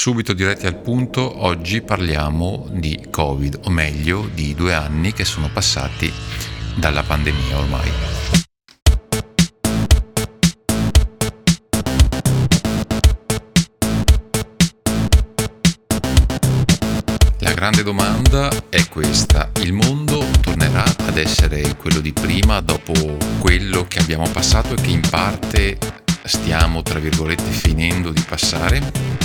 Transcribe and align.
subito 0.00 0.32
diretti 0.32 0.64
al 0.66 0.76
punto, 0.76 1.44
oggi 1.44 1.82
parliamo 1.82 2.68
di 2.70 3.08
Covid, 3.10 3.60
o 3.64 3.70
meglio 3.70 4.30
di 4.32 4.54
due 4.54 4.72
anni 4.72 5.12
che 5.12 5.26
sono 5.26 5.50
passati 5.52 6.10
dalla 6.74 7.02
pandemia 7.02 7.58
ormai. 7.58 7.90
La 17.40 17.52
grande 17.52 17.82
domanda 17.82 18.50
è 18.70 18.88
questa, 18.88 19.50
il 19.60 19.74
mondo 19.74 20.24
tornerà 20.40 20.84
ad 20.96 21.18
essere 21.18 21.76
quello 21.76 22.00
di 22.00 22.14
prima 22.14 22.60
dopo 22.60 23.18
quello 23.38 23.84
che 23.86 23.98
abbiamo 23.98 24.26
passato 24.30 24.72
e 24.72 24.80
che 24.80 24.90
in 24.92 25.02
parte 25.10 25.76
stiamo, 26.24 26.80
tra 26.80 26.98
virgolette, 26.98 27.50
finendo 27.50 28.12
di 28.12 28.24
passare? 28.26 29.19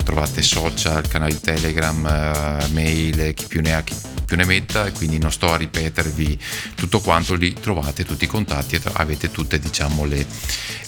trovate 0.03 0.41
social, 0.41 1.07
canali 1.07 1.39
Telegram, 1.39 2.05
eh, 2.05 2.67
mail, 2.71 3.33
chi 3.33 3.45
più 3.47 3.61
ne 3.61 3.73
ha, 3.73 3.81
chi 3.81 3.95
più 4.25 4.35
ne 4.37 4.45
metta 4.45 4.85
e 4.85 4.91
quindi 4.91 5.17
non 5.17 5.31
sto 5.31 5.51
a 5.51 5.57
ripetervi 5.57 6.39
tutto 6.75 6.99
quanto, 6.99 7.33
lì 7.33 7.53
trovate 7.53 8.05
tutti 8.05 8.25
i 8.25 8.27
contatti 8.27 8.75
e 8.75 8.81
avete 8.93 9.31
tutte 9.31 9.57
diciamo 9.57 10.05
le, 10.05 10.23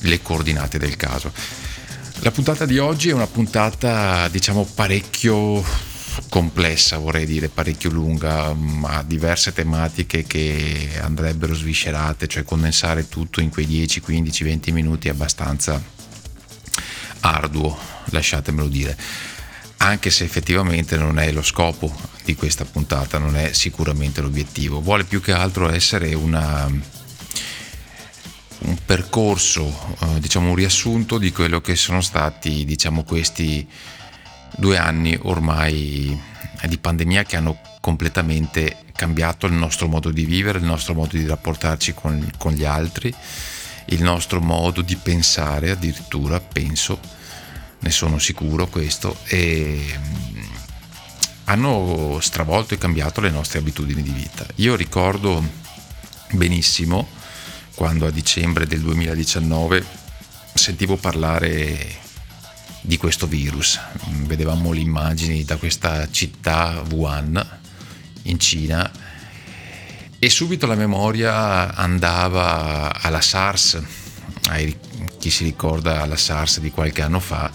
le 0.01 0.21
coordinate 0.21 0.77
del 0.77 0.95
caso. 0.95 1.33
La 2.19 2.29
puntata 2.29 2.67
di 2.67 2.77
oggi 2.77 3.09
è 3.09 3.13
una 3.13 3.25
puntata 3.25 4.27
diciamo 4.27 4.63
parecchio 4.75 5.89
complessa, 6.29 6.97
vorrei 6.97 7.25
dire, 7.25 7.49
parecchio 7.49 7.89
lunga, 7.89 8.55
ha 8.83 9.03
diverse 9.03 9.53
tematiche 9.53 10.23
che 10.23 10.99
andrebbero 11.01 11.53
sviscerate, 11.53 12.27
cioè 12.27 12.43
condensare 12.43 13.07
tutto 13.07 13.41
in 13.41 13.49
quei 13.49 13.65
10, 13.65 14.01
15, 14.01 14.43
20 14.43 14.71
minuti 14.71 15.07
è 15.07 15.11
abbastanza 15.11 15.81
arduo, 17.21 17.77
lasciatemelo 18.05 18.67
dire. 18.67 18.97
Anche 19.77 20.11
se 20.11 20.23
effettivamente 20.23 20.95
non 20.95 21.17
è 21.17 21.31
lo 21.31 21.41
scopo 21.41 21.93
di 22.23 22.35
questa 22.35 22.65
puntata, 22.65 23.17
non 23.17 23.35
è 23.35 23.53
sicuramente 23.53 24.21
l'obiettivo, 24.21 24.79
vuole 24.79 25.05
più 25.05 25.21
che 25.21 25.31
altro 25.31 25.71
essere 25.71 26.13
una, 26.13 26.69
un 28.59 28.77
percorso, 28.85 29.95
eh, 30.01 30.19
diciamo 30.19 30.49
un 30.49 30.55
riassunto 30.55 31.17
di 31.17 31.31
quello 31.31 31.61
che 31.61 31.75
sono 31.75 32.01
stati 32.01 32.63
diciamo, 32.63 33.03
questi 33.03 33.67
due 34.57 34.77
anni 34.77 35.17
ormai 35.21 36.19
di 36.67 36.77
pandemia 36.77 37.23
che 37.23 37.37
hanno 37.37 37.59
completamente 37.79 38.77
cambiato 38.93 39.47
il 39.47 39.53
nostro 39.53 39.87
modo 39.87 40.11
di 40.11 40.25
vivere, 40.25 40.59
il 40.59 40.63
nostro 40.63 40.93
modo 40.93 41.17
di 41.17 41.25
rapportarci 41.25 41.93
con, 41.93 42.31
con 42.37 42.53
gli 42.53 42.63
altri, 42.63 43.13
il 43.85 44.03
nostro 44.03 44.39
modo 44.39 44.81
di 44.81 44.95
pensare 44.95 45.71
addirittura, 45.71 46.39
penso, 46.39 46.99
ne 47.79 47.89
sono 47.89 48.19
sicuro 48.19 48.67
questo, 48.67 49.17
e 49.25 49.97
mm, 49.97 50.41
hanno 51.45 52.19
stravolto 52.21 52.75
e 52.75 52.77
cambiato 52.77 53.21
le 53.21 53.31
nostre 53.31 53.59
abitudini 53.59 54.03
di 54.03 54.11
vita. 54.11 54.45
Io 54.55 54.75
ricordo 54.75 55.43
benissimo 56.31 57.07
quando 57.73 58.05
a 58.05 58.11
dicembre 58.11 58.67
del 58.67 58.81
2019 58.81 59.83
sentivo 60.53 60.95
parlare 60.97 62.09
di 62.81 62.97
questo 62.97 63.27
virus. 63.27 63.79
Vedevamo 64.25 64.71
le 64.71 64.79
immagini 64.79 65.45
da 65.45 65.57
questa 65.57 66.09
città 66.09 66.83
Wuhan 66.89 67.59
in 68.23 68.39
Cina 68.39 68.91
e 70.19 70.29
subito 70.29 70.67
la 70.67 70.75
memoria 70.75 71.73
andava 71.75 73.01
alla 73.01 73.21
SARS, 73.21 73.81
chi 75.19 75.29
si 75.29 75.43
ricorda 75.43 76.01
alla 76.01 76.17
SARS 76.17 76.59
di 76.59 76.69
qualche 76.69 77.01
anno 77.01 77.19
fa, 77.19 77.51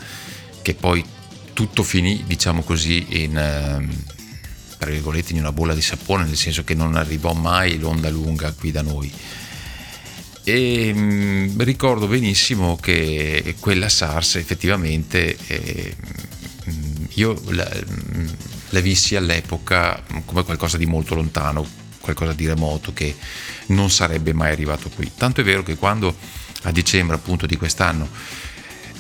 che 0.63 0.75
poi 0.75 1.05
tutto 1.53 1.83
finì, 1.83 2.25
diciamo 2.27 2.63
così, 2.63 3.23
in, 3.23 3.89
in 4.81 5.39
una 5.39 5.53
bolla 5.53 5.75
di 5.75 5.83
sapone, 5.83 6.25
nel 6.25 6.37
senso 6.37 6.65
che 6.65 6.75
non 6.75 6.97
arrivò 6.97 7.33
mai 7.33 7.79
l'onda 7.79 8.11
lunga 8.11 8.53
qui 8.53 8.73
da 8.73 8.83
noi 8.83 9.13
e 10.49 10.95
mh, 10.95 11.01
mm, 11.01 11.61
ricordo 11.63 12.07
benissimo 12.07 12.77
che 12.77 13.57
quella 13.59 13.89
SARS 13.89 14.37
effettivamente 14.37 15.37
eh, 15.49 15.97
mm, 16.71 17.05
io 17.15 17.43
la, 17.49 17.69
mm, 17.69 18.27
la 18.69 18.81
vissi 18.81 19.17
all'epoca 19.17 20.01
come 20.25 20.45
qualcosa 20.45 20.77
di 20.77 20.87
molto 20.87 21.17
lontano, 21.17 21.67
qualcosa 21.99 22.33
di 22.33 22.47
remoto 22.47 22.93
che 22.93 23.17
non 23.67 23.91
sarebbe 23.91 24.33
mai 24.33 24.53
arrivato 24.53 24.89
qui. 24.89 25.11
Tanto 25.17 25.41
è 25.41 25.45
vero 25.45 25.65
che 25.65 25.75
quando 25.75 26.15
a 26.63 26.71
dicembre 26.71 27.17
appunto 27.17 27.47
di 27.47 27.57
quest'anno 27.57 28.09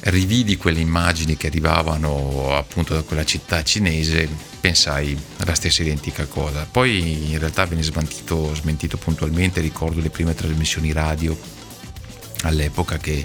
rividi 0.07 0.57
quelle 0.57 0.81
immagini 0.81 1.37
che 1.37 1.49
arrivavano 1.49 2.55
appunto 2.57 2.95
da 2.95 3.03
quella 3.03 3.25
città 3.25 3.63
cinese, 3.63 4.29
pensai 4.61 5.19
alla 5.39 5.55
stessa 5.55 5.83
identica 5.83 6.27
cosa. 6.27 6.67
Poi 6.71 7.31
in 7.31 7.39
realtà 7.39 7.67
venne 7.67 7.83
smentito, 7.83 8.55
smentito 8.55 8.97
puntualmente, 8.97 9.61
ricordo 9.61 10.01
le 10.01 10.11
prime 10.11 10.35
trasmissioni 10.35 10.93
radio 10.93 11.37
all'epoca 12.43 12.99
che 12.99 13.25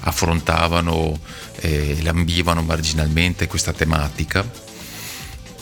affrontavano 0.00 1.18
e 1.60 1.98
eh, 1.98 2.02
lambivano 2.02 2.62
marginalmente 2.62 3.46
questa 3.46 3.72
tematica 3.72 4.44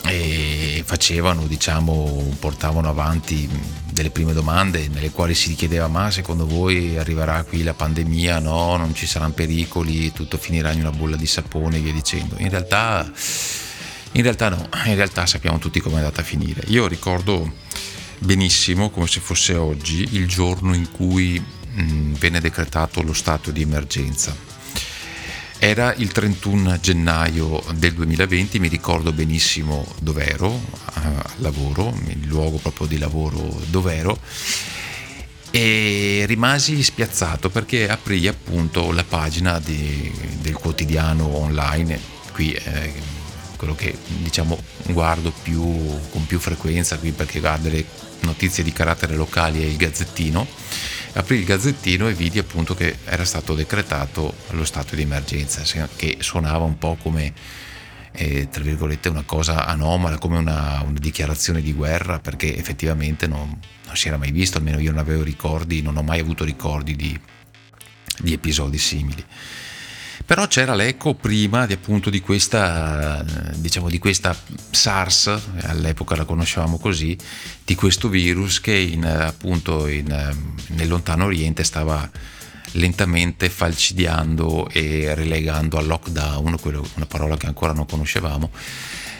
e 0.03 0.83
facevano, 0.85 1.45
diciamo, 1.45 2.35
portavano 2.39 2.89
avanti 2.89 3.47
delle 3.91 4.09
prime 4.09 4.33
domande 4.33 4.87
nelle 4.87 5.11
quali 5.11 5.33
si 5.33 5.55
chiedeva 5.55 5.87
ma 5.87 6.11
secondo 6.11 6.45
voi 6.45 6.97
arriverà 6.97 7.43
qui 7.43 7.63
la 7.63 7.73
pandemia, 7.73 8.39
no, 8.39 8.75
non 8.77 8.93
ci 8.95 9.05
saranno 9.05 9.33
pericoli, 9.33 10.11
tutto 10.11 10.37
finirà 10.37 10.71
in 10.71 10.79
una 10.79 10.91
bolla 10.91 11.15
di 11.15 11.27
sapone 11.27 11.77
e 11.77 11.79
via 11.79 11.93
dicendo. 11.93 12.35
In 12.39 12.49
realtà, 12.49 13.11
in 14.13 14.21
realtà 14.21 14.49
no, 14.49 14.67
in 14.85 14.95
realtà 14.95 15.25
sappiamo 15.25 15.59
tutti 15.59 15.79
come 15.79 15.95
è 15.95 15.97
andata 15.99 16.21
a 16.21 16.23
finire. 16.23 16.63
Io 16.67 16.87
ricordo 16.87 17.53
benissimo, 18.19 18.89
come 18.89 19.07
se 19.07 19.19
fosse 19.19 19.55
oggi, 19.55 20.07
il 20.11 20.27
giorno 20.27 20.73
in 20.73 20.91
cui 20.91 21.39
mh, 21.39 22.13
venne 22.13 22.39
decretato 22.39 23.01
lo 23.01 23.13
stato 23.13 23.51
di 23.51 23.61
emergenza 23.61 24.50
era 25.63 25.93
il 25.93 26.11
31 26.11 26.79
gennaio 26.79 27.63
del 27.75 27.93
2020, 27.93 28.57
mi 28.57 28.67
ricordo 28.67 29.11
benissimo 29.11 29.85
dove 29.99 30.25
ero, 30.25 30.59
a 30.85 31.23
lavoro, 31.35 31.95
il 32.07 32.25
luogo 32.25 32.57
proprio 32.57 32.87
di 32.87 32.97
lavoro 32.97 33.61
dove 33.67 33.95
ero, 33.95 34.17
e 35.51 36.23
rimasi 36.25 36.81
spiazzato 36.81 37.51
perché 37.51 37.87
aprì 37.87 38.27
appunto 38.27 38.91
la 38.91 39.03
pagina 39.03 39.59
di, 39.59 40.11
del 40.41 40.55
quotidiano 40.55 41.27
online, 41.27 41.99
qui 42.33 42.53
eh, 42.53 42.93
quello 43.55 43.75
che 43.75 43.95
diciamo 44.07 44.59
guardo 44.87 45.31
più, 45.43 45.61
con 46.09 46.25
più 46.25 46.39
frequenza 46.39 46.97
qui 46.97 47.11
perché 47.11 47.39
guardo 47.39 47.69
le 47.69 47.85
notizie 48.21 48.63
di 48.63 48.73
carattere 48.73 49.13
locale 49.15 49.59
è 49.59 49.65
il 49.65 49.77
Gazzettino 49.77 50.47
aprì 51.13 51.37
il 51.37 51.45
Gazzettino 51.45 52.07
e 52.07 52.13
vidi 52.13 52.39
appunto 52.39 52.73
che 52.75 52.97
era 53.05 53.25
stato 53.25 53.53
decretato 53.53 54.33
lo 54.51 54.65
stato 54.65 54.95
di 54.95 55.01
emergenza, 55.01 55.61
che 55.95 56.17
suonava 56.19 56.63
un 56.63 56.77
po' 56.77 56.97
come 57.01 57.33
eh, 58.13 58.49
tra 58.49 58.63
virgolette 58.63 59.09
una 59.09 59.23
cosa 59.23 59.65
anomala, 59.65 60.17
come 60.17 60.37
una, 60.37 60.81
una, 60.85 60.99
dichiarazione 60.99 61.61
di 61.61 61.73
guerra, 61.73 62.19
perché 62.19 62.55
effettivamente 62.55 63.27
non, 63.27 63.57
non, 63.85 63.95
si 63.95 64.07
era 64.07 64.17
mai 64.17 64.31
visto, 64.31 64.57
almeno 64.57 64.79
io 64.79 64.91
non 64.91 64.99
avevo 64.99 65.23
ricordi, 65.23 65.81
non 65.81 65.97
ho 65.97 66.03
mai 66.03 66.19
avuto 66.19 66.43
ricordi 66.43 66.95
di, 66.95 67.17
di 68.19 68.33
episodi 68.33 68.77
simili. 68.77 69.23
Però 70.31 70.47
c'era 70.47 70.75
l'eco 70.75 71.13
prima 71.13 71.65
di, 71.65 71.73
appunto 71.73 72.09
di 72.09 72.21
questa, 72.21 73.21
diciamo, 73.57 73.89
di 73.89 73.99
questa 73.99 74.33
SARS, 74.69 75.37
all'epoca 75.63 76.15
la 76.15 76.23
conoscevamo 76.23 76.77
così, 76.77 77.17
di 77.65 77.75
questo 77.75 78.07
virus 78.07 78.61
che 78.61 78.73
in, 78.73 79.03
appunto 79.03 79.87
in, 79.87 80.07
nel 80.67 80.87
lontano 80.87 81.25
oriente 81.25 81.65
stava 81.65 82.09
lentamente 82.71 83.49
falcidiando 83.49 84.69
e 84.69 85.13
relegando 85.15 85.77
al 85.77 85.87
lockdown, 85.87 86.57
una 86.63 87.05
parola 87.07 87.35
che 87.35 87.47
ancora 87.47 87.73
non 87.73 87.85
conoscevamo, 87.85 88.51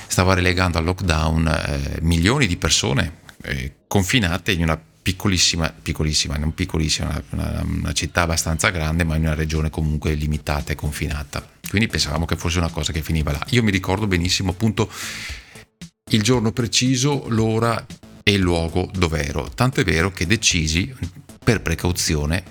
stava 0.07 0.33
relegando 0.33 0.77
al 0.77 0.86
lockdown 0.86 1.47
eh, 1.47 1.97
milioni 2.03 2.47
di 2.47 2.56
persone 2.56 3.19
eh, 3.44 3.80
confinate 3.86 4.53
in 4.53 4.62
una 4.62 4.81
piccolissima, 5.01 5.74
piccolissima, 5.81 6.36
non 6.38 6.53
piccolissima, 6.53 7.21
una, 7.31 7.63
una, 7.65 7.94
città 7.94 8.21
abbastanza 8.21 8.69
grande, 8.69 9.03
ma 9.03 9.15
in 9.15 9.24
una 9.24 9.33
regione 9.33 9.69
comunque 9.69 10.13
limitata 10.13 10.71
e 10.71 10.75
confinata. 10.75 11.45
Quindi 11.68 11.88
pensavamo 11.88 12.25
che 12.25 12.36
fosse 12.36 12.59
una 12.59 12.69
cosa 12.69 12.92
che 12.92 13.01
finiva 13.01 13.31
là. 13.31 13.44
Io 13.50 13.63
mi 13.63 13.71
ricordo 13.71 14.07
benissimo 14.07 14.51
appunto 14.51 14.92
il 16.12 16.21
giorno 16.21 16.51
preciso, 16.51 17.25
l'ora 17.30 17.86
e 18.24 18.33
il 18.33 18.42
luogo 18.42 18.89
dove 18.94 19.25
ero. 19.25 19.50
Tanto 19.50 19.80
è 19.80 19.83
vero 19.83 20.12
che 20.12 20.27
decisi, 20.27 20.94
per 21.44 21.62
precauzione, 21.62 22.44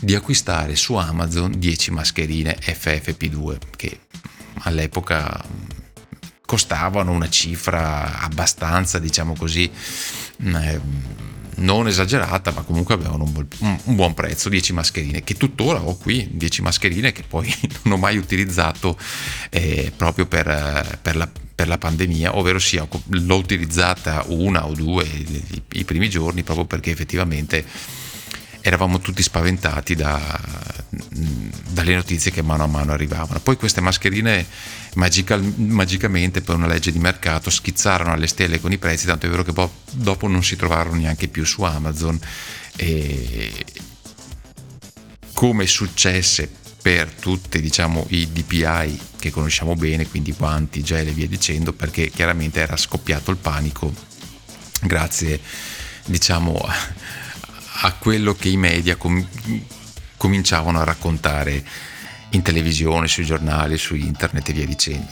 di 0.00 0.14
acquistare 0.14 0.76
su 0.76 0.94
Amazon 0.94 1.58
10 1.58 1.90
mascherine 1.90 2.56
FFP2 2.60 3.58
che 3.76 4.00
all'epoca 4.60 5.44
costavano 6.44 7.10
una 7.10 7.28
cifra 7.28 8.20
abbastanza, 8.20 8.98
diciamo 8.98 9.34
così, 9.36 9.70
eh, 10.44 10.80
non 11.56 11.86
esagerata, 11.86 12.52
ma 12.52 12.62
comunque 12.62 12.94
avevano 12.94 13.24
un, 13.24 13.32
buon, 13.32 13.48
un 13.84 13.94
buon 13.94 14.14
prezzo, 14.14 14.48
10 14.48 14.72
mascherine, 14.72 15.24
che 15.24 15.34
tuttora 15.34 15.80
ho 15.80 15.96
qui, 15.96 16.28
10 16.32 16.62
mascherine 16.62 17.12
che 17.12 17.22
poi 17.26 17.52
non 17.82 17.94
ho 17.94 17.96
mai 17.96 18.16
utilizzato 18.16 18.98
eh, 19.50 19.92
proprio 19.94 20.26
per, 20.26 20.98
per, 21.00 21.16
la, 21.16 21.28
per, 21.54 21.68
la, 21.68 21.78
pandemia, 21.78 22.36
ovvero 22.36 22.58
sia 22.58 22.86
l'ho 23.08 23.36
utilizzata 23.36 24.24
una 24.28 24.66
o 24.66 24.74
due 24.74 25.04
i, 25.04 25.62
i 25.72 25.84
primi 25.84 26.08
giorni 26.08 26.42
proprio 26.42 26.66
perché 26.66 26.90
effettivamente 26.90 27.64
eravamo 28.66 28.98
tutti 28.98 29.22
spaventati 29.22 29.94
da, 29.94 30.40
dalle 30.88 31.94
notizie 31.94 32.32
che 32.32 32.42
mano 32.42 32.64
a 32.64 32.66
mano 32.66 32.92
arrivavano. 32.92 33.38
Poi 33.38 33.56
queste 33.56 33.80
mascherine 33.80 34.44
magical, 34.94 35.40
magicamente 35.56 36.40
per 36.40 36.56
una 36.56 36.66
legge 36.66 36.90
di 36.90 36.98
mercato 36.98 37.48
schizzarono 37.48 38.12
alle 38.12 38.26
stelle 38.26 38.60
con 38.60 38.72
i 38.72 38.78
prezzi, 38.78 39.06
tanto 39.06 39.26
è 39.26 39.28
vero 39.28 39.44
che 39.44 39.52
poi 39.52 39.68
dopo 39.92 40.26
non 40.26 40.42
si 40.42 40.56
trovarono 40.56 40.96
neanche 40.96 41.28
più 41.28 41.44
su 41.44 41.62
Amazon. 41.62 42.18
E 42.74 43.64
come 45.32 45.66
successe 45.68 46.50
per 46.82 47.12
tutti 47.12 47.60
diciamo, 47.60 48.04
i 48.08 48.32
DPI 48.32 49.00
che 49.20 49.30
conosciamo 49.30 49.76
bene, 49.76 50.08
quindi 50.08 50.32
guanti, 50.32 50.82
gel 50.82 51.06
e 51.06 51.12
via 51.12 51.28
dicendo, 51.28 51.72
perché 51.72 52.10
chiaramente 52.10 52.58
era 52.58 52.76
scoppiato 52.76 53.30
il 53.30 53.36
panico 53.36 53.94
grazie 54.82 55.40
diciamo 56.04 56.60
a 57.80 57.92
quello 57.92 58.34
che 58.34 58.48
i 58.48 58.56
media 58.56 58.96
com- 58.96 59.26
cominciavano 60.16 60.80
a 60.80 60.84
raccontare 60.84 61.64
in 62.30 62.42
televisione, 62.42 63.08
sui 63.08 63.24
giornali, 63.24 63.78
su 63.78 63.94
internet 63.94 64.48
e 64.48 64.52
via 64.52 64.66
dicendo. 64.66 65.10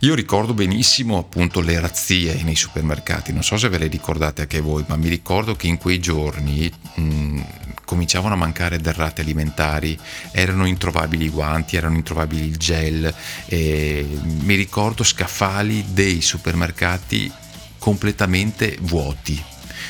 Io 0.00 0.14
ricordo 0.14 0.52
benissimo 0.52 1.16
appunto 1.16 1.60
le 1.60 1.80
razzie 1.80 2.42
nei 2.42 2.54
supermercati, 2.54 3.32
non 3.32 3.42
so 3.42 3.56
se 3.56 3.70
ve 3.70 3.78
le 3.78 3.86
ricordate 3.86 4.42
anche 4.42 4.60
voi, 4.60 4.84
ma 4.88 4.96
mi 4.96 5.08
ricordo 5.08 5.56
che 5.56 5.68
in 5.68 5.78
quei 5.78 5.98
giorni 6.00 6.70
mh, 6.96 7.40
cominciavano 7.86 8.34
a 8.34 8.36
mancare 8.36 8.78
derrate 8.78 9.22
alimentari, 9.22 9.98
erano 10.32 10.66
introvabili 10.66 11.24
i 11.24 11.30
guanti, 11.30 11.76
erano 11.76 11.96
introvabili 11.96 12.46
il 12.46 12.58
gel, 12.58 13.14
mi 13.48 14.54
ricordo 14.54 15.02
scaffali 15.02 15.86
dei 15.88 16.20
supermercati 16.20 17.32
completamente 17.78 18.76
vuoti, 18.82 19.42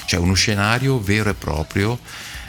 cioè 0.06 0.20
uno 0.20 0.34
scenario 0.34 1.00
vero 1.00 1.30
e 1.30 1.34
proprio 1.34 1.98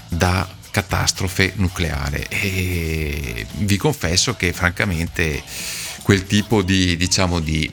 da 0.08 0.48
catastrofe 0.72 1.54
nucleare 1.56 2.28
e 2.30 3.46
vi 3.58 3.78
confesso 3.78 4.36
che 4.36 4.54
francamente 4.54 5.42
quel 6.04 6.26
tipo 6.26 6.62
di, 6.62 6.96
diciamo, 6.96 7.40
di, 7.40 7.70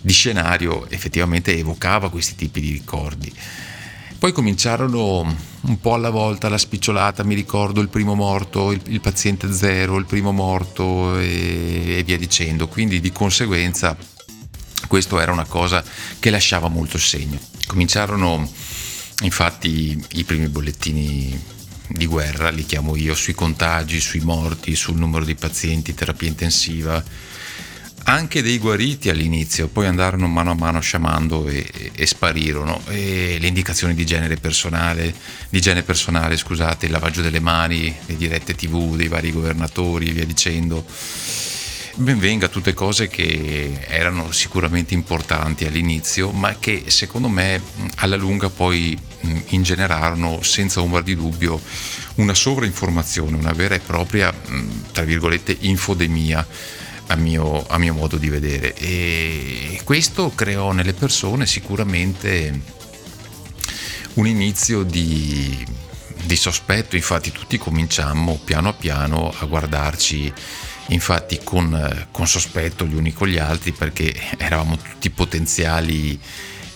di 0.00 0.12
scenario 0.12 0.88
effettivamente 0.90 1.56
evocava 1.56 2.10
questi 2.10 2.34
tipi 2.34 2.60
di 2.60 2.72
ricordi. 2.72 3.32
Poi 4.18 4.32
cominciarono 4.32 5.36
un 5.60 5.80
po' 5.80 5.94
alla 5.94 6.10
volta 6.10 6.48
la 6.48 6.58
spicciolata, 6.58 7.22
mi 7.22 7.34
ricordo 7.34 7.80
il 7.80 7.88
primo 7.88 8.14
morto, 8.14 8.72
il, 8.72 8.80
il 8.88 9.00
paziente 9.00 9.52
zero, 9.52 9.96
il 9.98 10.06
primo 10.06 10.32
morto 10.32 11.18
e, 11.18 11.98
e, 11.98 12.02
via 12.02 12.16
dicendo. 12.16 12.66
Quindi 12.66 13.00
di 13.00 13.12
conseguenza 13.12 13.96
questo 14.86 15.20
era 15.20 15.32
una 15.32 15.44
cosa 15.44 15.84
che 16.18 16.30
lasciava 16.30 16.68
molto 16.68 16.98
segno. 16.98 17.38
Cominciarono 17.66 18.48
infatti 19.22 20.02
i 20.12 20.24
primi 20.24 20.48
bollettini 20.48 21.54
di 21.88 22.06
guerra, 22.06 22.50
li 22.50 22.64
chiamo 22.64 22.96
io, 22.96 23.14
sui 23.14 23.34
contagi, 23.34 24.00
sui 24.00 24.20
morti, 24.20 24.74
sul 24.74 24.96
numero 24.96 25.24
di 25.24 25.34
pazienti, 25.34 25.94
terapia 25.94 26.28
intensiva, 26.28 27.02
anche 28.08 28.40
dei 28.40 28.58
guariti 28.58 29.08
all'inizio, 29.08 29.66
poi 29.66 29.86
andarono 29.86 30.28
mano 30.28 30.52
a 30.52 30.54
mano 30.54 30.80
sciamando 30.80 31.48
e, 31.48 31.90
e 31.92 32.06
sparirono. 32.06 32.80
E 32.88 33.36
le 33.40 33.46
indicazioni 33.48 33.94
di 33.94 34.06
genere 34.06 34.36
personale, 34.36 35.12
di 35.48 35.58
igiene 35.58 35.82
personale, 35.82 36.36
scusate, 36.36 36.86
il 36.86 36.92
lavaggio 36.92 37.20
delle 37.20 37.40
mani, 37.40 37.92
le 38.06 38.16
dirette 38.16 38.54
tv 38.54 38.94
dei 38.94 39.08
vari 39.08 39.32
governatori 39.32 40.08
e 40.08 40.12
via 40.12 40.24
dicendo 40.24 40.84
benvenga 41.96 42.48
tutte 42.48 42.74
cose 42.74 43.08
che 43.08 43.84
erano 43.88 44.30
sicuramente 44.30 44.94
importanti 44.94 45.64
all'inizio, 45.64 46.30
ma 46.30 46.56
che 46.58 46.84
secondo 46.88 47.28
me 47.28 47.60
alla 47.96 48.16
lunga 48.16 48.50
poi 48.50 48.96
ingenerarono 49.48 50.42
senza 50.42 50.80
ombra 50.82 51.00
di 51.00 51.16
dubbio 51.16 51.60
una 52.16 52.34
sovrainformazione, 52.34 53.36
una 53.36 53.52
vera 53.52 53.74
e 53.74 53.80
propria, 53.80 54.32
tra 54.92 55.04
virgolette, 55.04 55.56
infodemia. 55.60 56.46
A 57.08 57.14
mio, 57.14 57.64
a 57.68 57.78
mio 57.78 57.94
modo 57.94 58.16
di 58.16 58.28
vedere 58.28 58.74
e 58.74 59.80
questo 59.84 60.32
creò 60.34 60.72
nelle 60.72 60.92
persone 60.92 61.46
sicuramente 61.46 62.60
un 64.14 64.26
inizio 64.26 64.82
di, 64.82 65.64
di 66.24 66.34
sospetto 66.34 66.96
infatti 66.96 67.30
tutti 67.30 67.58
cominciammo 67.58 68.40
piano 68.42 68.74
piano 68.74 69.32
a 69.38 69.44
guardarci 69.44 70.32
infatti 70.88 71.40
con, 71.42 71.74
eh, 71.74 72.08
con, 72.10 72.26
sospetto 72.26 72.84
gli 72.86 72.94
uni 72.94 73.12
con 73.12 73.28
gli 73.28 73.38
altri 73.38 73.72
perché 73.72 74.14
eravamo 74.36 74.76
tutti 74.76 75.10
potenziali, 75.10 76.18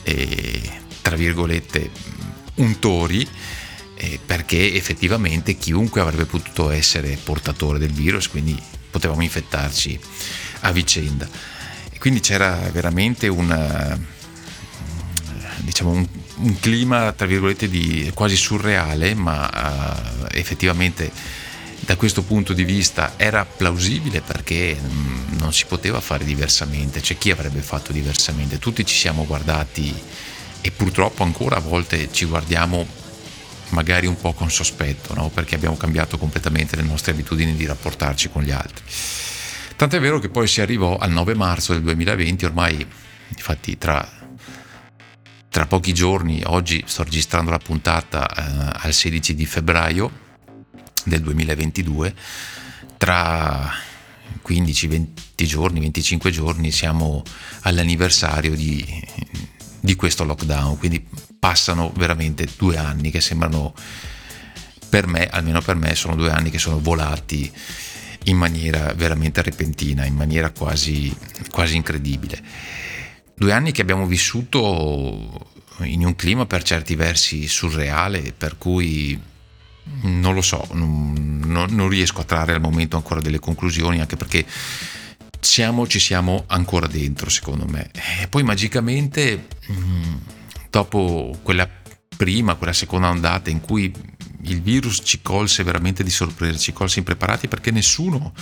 eh, 0.03 0.71
tra 1.03 1.17
virgolette, 1.17 1.91
untori, 2.57 3.27
eh, 3.97 4.19
perché 4.25 4.75
effettivamente 4.75 5.57
chiunque 5.57 6.01
avrebbe 6.01 6.25
potuto 6.25 6.71
essere 6.71 7.19
portatore 7.23 7.79
del 7.79 7.93
virus, 7.93 8.29
quindi 8.29 8.61
potevamo 8.91 9.23
infettarci 9.23 9.99
a 10.61 10.73
vicenda. 10.73 11.29
E 11.91 11.99
quindi 11.99 12.21
c'era 12.21 12.57
veramente 12.73 13.29
una, 13.29 13.99
diciamo 15.59 15.91
un, 15.91 16.07
un 16.37 16.59
clima, 16.59 17.13
tra 17.13 17.27
virgolette, 17.27 17.69
di, 17.69 18.11
quasi 18.15 18.37
surreale, 18.37 19.15
ma 19.15 19.49
uh, 19.49 20.27
effettivamente 20.33 21.11
da 21.81 21.97
questo 21.97 22.23
punto 22.23 22.53
di 22.53 22.65
vista 22.65 23.15
era 23.17 23.45
plausibile 23.45 24.21
perché 24.21 24.79
mm, 24.81 25.39
non 25.39 25.53
si 25.53 25.67
poteva 25.67 26.01
fare 26.01 26.25
diversamente, 26.25 27.03
cioè 27.03 27.19
chi 27.19 27.31
avrebbe 27.31 27.61
fatto 27.61 27.93
diversamente? 27.93 28.59
Tutti 28.59 28.85
ci 28.85 28.97
siamo 28.97 29.25
guardati 29.25 29.95
e 30.61 30.71
purtroppo 30.71 31.23
ancora 31.23 31.57
a 31.57 31.61
volte 31.61 32.13
ci 32.13 32.27
guardiamo 32.27 32.87
magari 33.71 34.07
un 34.07 34.17
po' 34.17 34.33
con 34.33 34.51
sospetto, 34.51 35.15
no? 35.15 35.29
perché 35.29 35.55
abbiamo 35.55 35.77
cambiato 35.77 36.19
completamente 36.19 36.77
le 36.77 36.83
nostre 36.83 37.13
abitudini 37.13 37.55
di 37.55 37.67
rapportarci 37.67 38.29
con 38.31 38.43
gli 38.43 38.51
altri. 38.51 38.85
Tant'è 39.77 40.01
vero 40.01 40.19
che 40.19 40.29
poi 40.29 40.47
si 40.47 40.61
arrivò 40.61 40.99
al 40.99 41.11
9 41.11 41.35
marzo 41.35 41.73
del 41.73 41.83
2020, 41.83 42.45
ormai 42.45 42.87
infatti 43.29 43.79
tra, 43.79 44.07
tra 45.49 45.67
pochi 45.67 45.95
giorni, 45.95 46.43
oggi 46.45 46.85
sto 46.87 47.03
registrando 47.03 47.51
la 47.51 47.59
puntata 47.59 48.29
eh, 48.29 48.79
al 48.87 48.93
16 48.93 49.35
di 49.35 49.47
febbraio, 49.47 50.29
del 51.05 51.21
2022, 51.23 52.15
tra 52.97 53.73
15-20 54.47 55.07
giorni, 55.45 55.81
25 55.81 56.31
giorni 56.31 56.71
siamo 56.71 57.23
all'anniversario 57.63 58.55
di, 58.55 58.85
di 59.81 59.95
questo 59.97 60.25
lockdown, 60.25 60.79
quindi 60.79 61.07
passano 61.39 61.93
veramente 61.97 62.47
due 62.57 62.77
anni 62.77 63.11
che 63.11 63.21
sembrano, 63.21 63.75
per 64.89 65.07
me, 65.07 65.27
almeno 65.29 65.61
per 65.61 65.77
me, 65.77 65.95
sono 65.95 66.15
due 66.15 66.31
anni 66.31 66.51
che 66.51 66.59
sono 66.59 66.81
volati 66.81 67.51
in 68.25 68.37
maniera 68.37 68.93
veramente 68.93 69.41
repentina, 69.41 70.05
in 70.05 70.15
maniera 70.15 70.51
quasi, 70.51 71.15
quasi 71.51 71.77
incredibile. 71.77 72.43
Due 73.35 73.53
anni 73.53 73.73
che 73.73 73.81
abbiamo 73.81 74.07
vissuto 74.07 75.49
in 75.85 76.05
un 76.05 76.15
clima 76.15 76.45
per 76.45 76.63
certi 76.63 76.95
versi 76.95 77.49
surreale, 77.49 78.35
per 78.37 78.59
cui 78.59 79.19
non 80.03 80.35
lo 80.35 80.43
so, 80.43 80.67
non, 80.73 81.41
non, 81.45 81.89
riesco 81.89 82.21
a 82.21 82.25
trarre 82.25 82.55
al 82.55 82.61
momento 82.61 82.97
ancora 82.97 83.21
delle 83.21 83.39
conclusioni, 83.39 84.01
anche 84.01 84.17
perché 84.17 84.47
siamo, 85.41 85.87
ci 85.87 85.99
siamo 85.99 86.45
ancora 86.47 86.87
dentro, 86.87 87.29
secondo 87.29 87.67
me. 87.67 87.91
E 88.21 88.29
poi 88.29 88.43
magicamente, 88.43 89.49
mm, 89.71 90.15
dopo 90.71 91.39
quella 91.43 91.69
prima, 92.17 92.55
quella 92.55 92.73
seconda 92.73 93.09
ondata 93.09 93.51
in 93.51 93.61
cui 93.61 93.93
il 94.45 94.63
virus 94.63 95.01
ci 95.05 95.21
colse 95.23 95.63
veramente 95.63 96.03
di 96.03 96.11
sorpresa, 96.11 96.59
ci 96.59 96.73
colse 96.73 96.99
impreparati 96.99 97.49
perché 97.49 97.71
nessuno, 97.71 98.33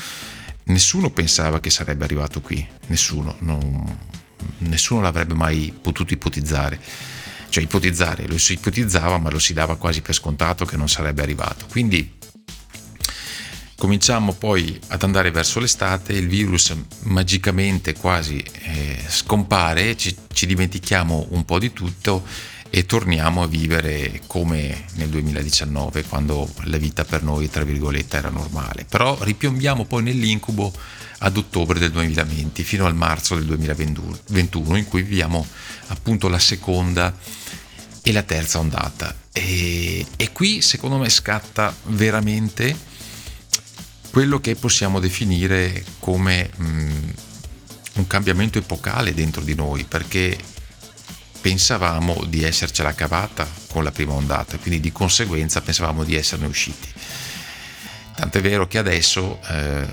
nessuno 0.64 1.10
pensava 1.10 1.60
che 1.60 1.70
sarebbe 1.70 2.04
arrivato 2.04 2.40
qui, 2.40 2.66
nessuno, 2.86 3.36
non, 3.40 3.98
nessuno 4.58 5.00
l'avrebbe 5.00 5.34
mai 5.34 5.76
potuto 5.80 6.12
ipotizzare 6.12 6.80
cioè 7.48 7.64
ipotizzare, 7.64 8.26
lo 8.26 8.38
si 8.38 8.54
ipotizzava 8.54 9.18
ma 9.18 9.30
lo 9.30 9.38
si 9.38 9.52
dava 9.52 9.76
quasi 9.76 10.00
per 10.00 10.14
scontato 10.14 10.64
che 10.64 10.76
non 10.76 10.88
sarebbe 10.88 11.22
arrivato. 11.22 11.66
Quindi 11.70 12.16
cominciamo 13.76 14.32
poi 14.32 14.78
ad 14.88 15.02
andare 15.02 15.30
verso 15.30 15.60
l'estate, 15.60 16.12
il 16.12 16.28
virus 16.28 16.74
magicamente 17.02 17.94
quasi 17.94 18.38
eh, 18.38 18.98
scompare, 19.06 19.96
ci, 19.96 20.14
ci 20.32 20.46
dimentichiamo 20.46 21.28
un 21.30 21.44
po' 21.44 21.58
di 21.58 21.72
tutto 21.72 22.24
e 22.70 22.84
torniamo 22.84 23.42
a 23.42 23.46
vivere 23.46 24.20
come 24.26 24.84
nel 24.94 25.08
2019 25.08 26.04
quando 26.04 26.48
la 26.64 26.76
vita 26.76 27.04
per 27.04 27.22
noi 27.22 27.48
tra 27.48 27.64
virgolette 27.64 28.18
era 28.18 28.28
normale 28.28 28.84
però 28.84 29.16
ripiombiamo 29.18 29.86
poi 29.86 30.02
nell'incubo 30.02 30.70
ad 31.18 31.36
ottobre 31.36 31.78
del 31.78 31.90
2020 31.90 32.62
fino 32.62 32.86
al 32.86 32.94
marzo 32.94 33.34
del 33.34 33.44
2021 33.46 34.76
in 34.76 34.86
cui 34.86 35.02
viviamo 35.02 35.44
appunto 35.88 36.28
la 36.28 36.38
seconda 36.38 37.14
e 38.02 38.12
la 38.12 38.22
terza 38.22 38.58
ondata. 38.58 39.14
E, 39.32 40.06
e 40.16 40.32
qui 40.32 40.62
secondo 40.62 40.98
me 40.98 41.08
scatta 41.08 41.74
veramente 41.86 42.76
quello 44.10 44.40
che 44.40 44.54
possiamo 44.54 45.00
definire 45.00 45.84
come 45.98 46.50
mh, 46.56 46.64
mm, 46.64 47.08
un 47.94 48.06
cambiamento 48.06 48.58
epocale 48.58 49.12
dentro 49.12 49.42
di 49.42 49.54
noi 49.54 49.84
perché 49.84 50.38
pensavamo 51.40 52.24
di 52.24 52.42
essercela 52.42 52.94
cavata 52.94 53.46
con 53.68 53.84
la 53.84 53.92
prima 53.92 54.12
ondata 54.12 54.56
quindi 54.56 54.80
di 54.80 54.90
conseguenza 54.92 55.60
pensavamo 55.60 56.04
di 56.04 56.14
esserne 56.14 56.46
usciti. 56.46 56.88
Tant'è 58.16 58.40
vero 58.40 58.66
che 58.66 58.78
adesso 58.78 59.40
eh, 59.48 59.86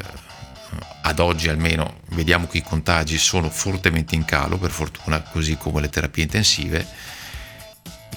ad 1.07 1.19
oggi 1.19 1.49
almeno 1.49 1.99
vediamo 2.09 2.47
che 2.47 2.57
i 2.57 2.63
contagi 2.63 3.19
sono 3.19 3.49
fortemente 3.49 4.15
in 4.15 4.25
calo 4.25 4.57
per 4.57 4.71
fortuna 4.71 5.21
così 5.21 5.55
come 5.55 5.79
le 5.79 5.89
terapie 5.89 6.23
intensive. 6.23 6.85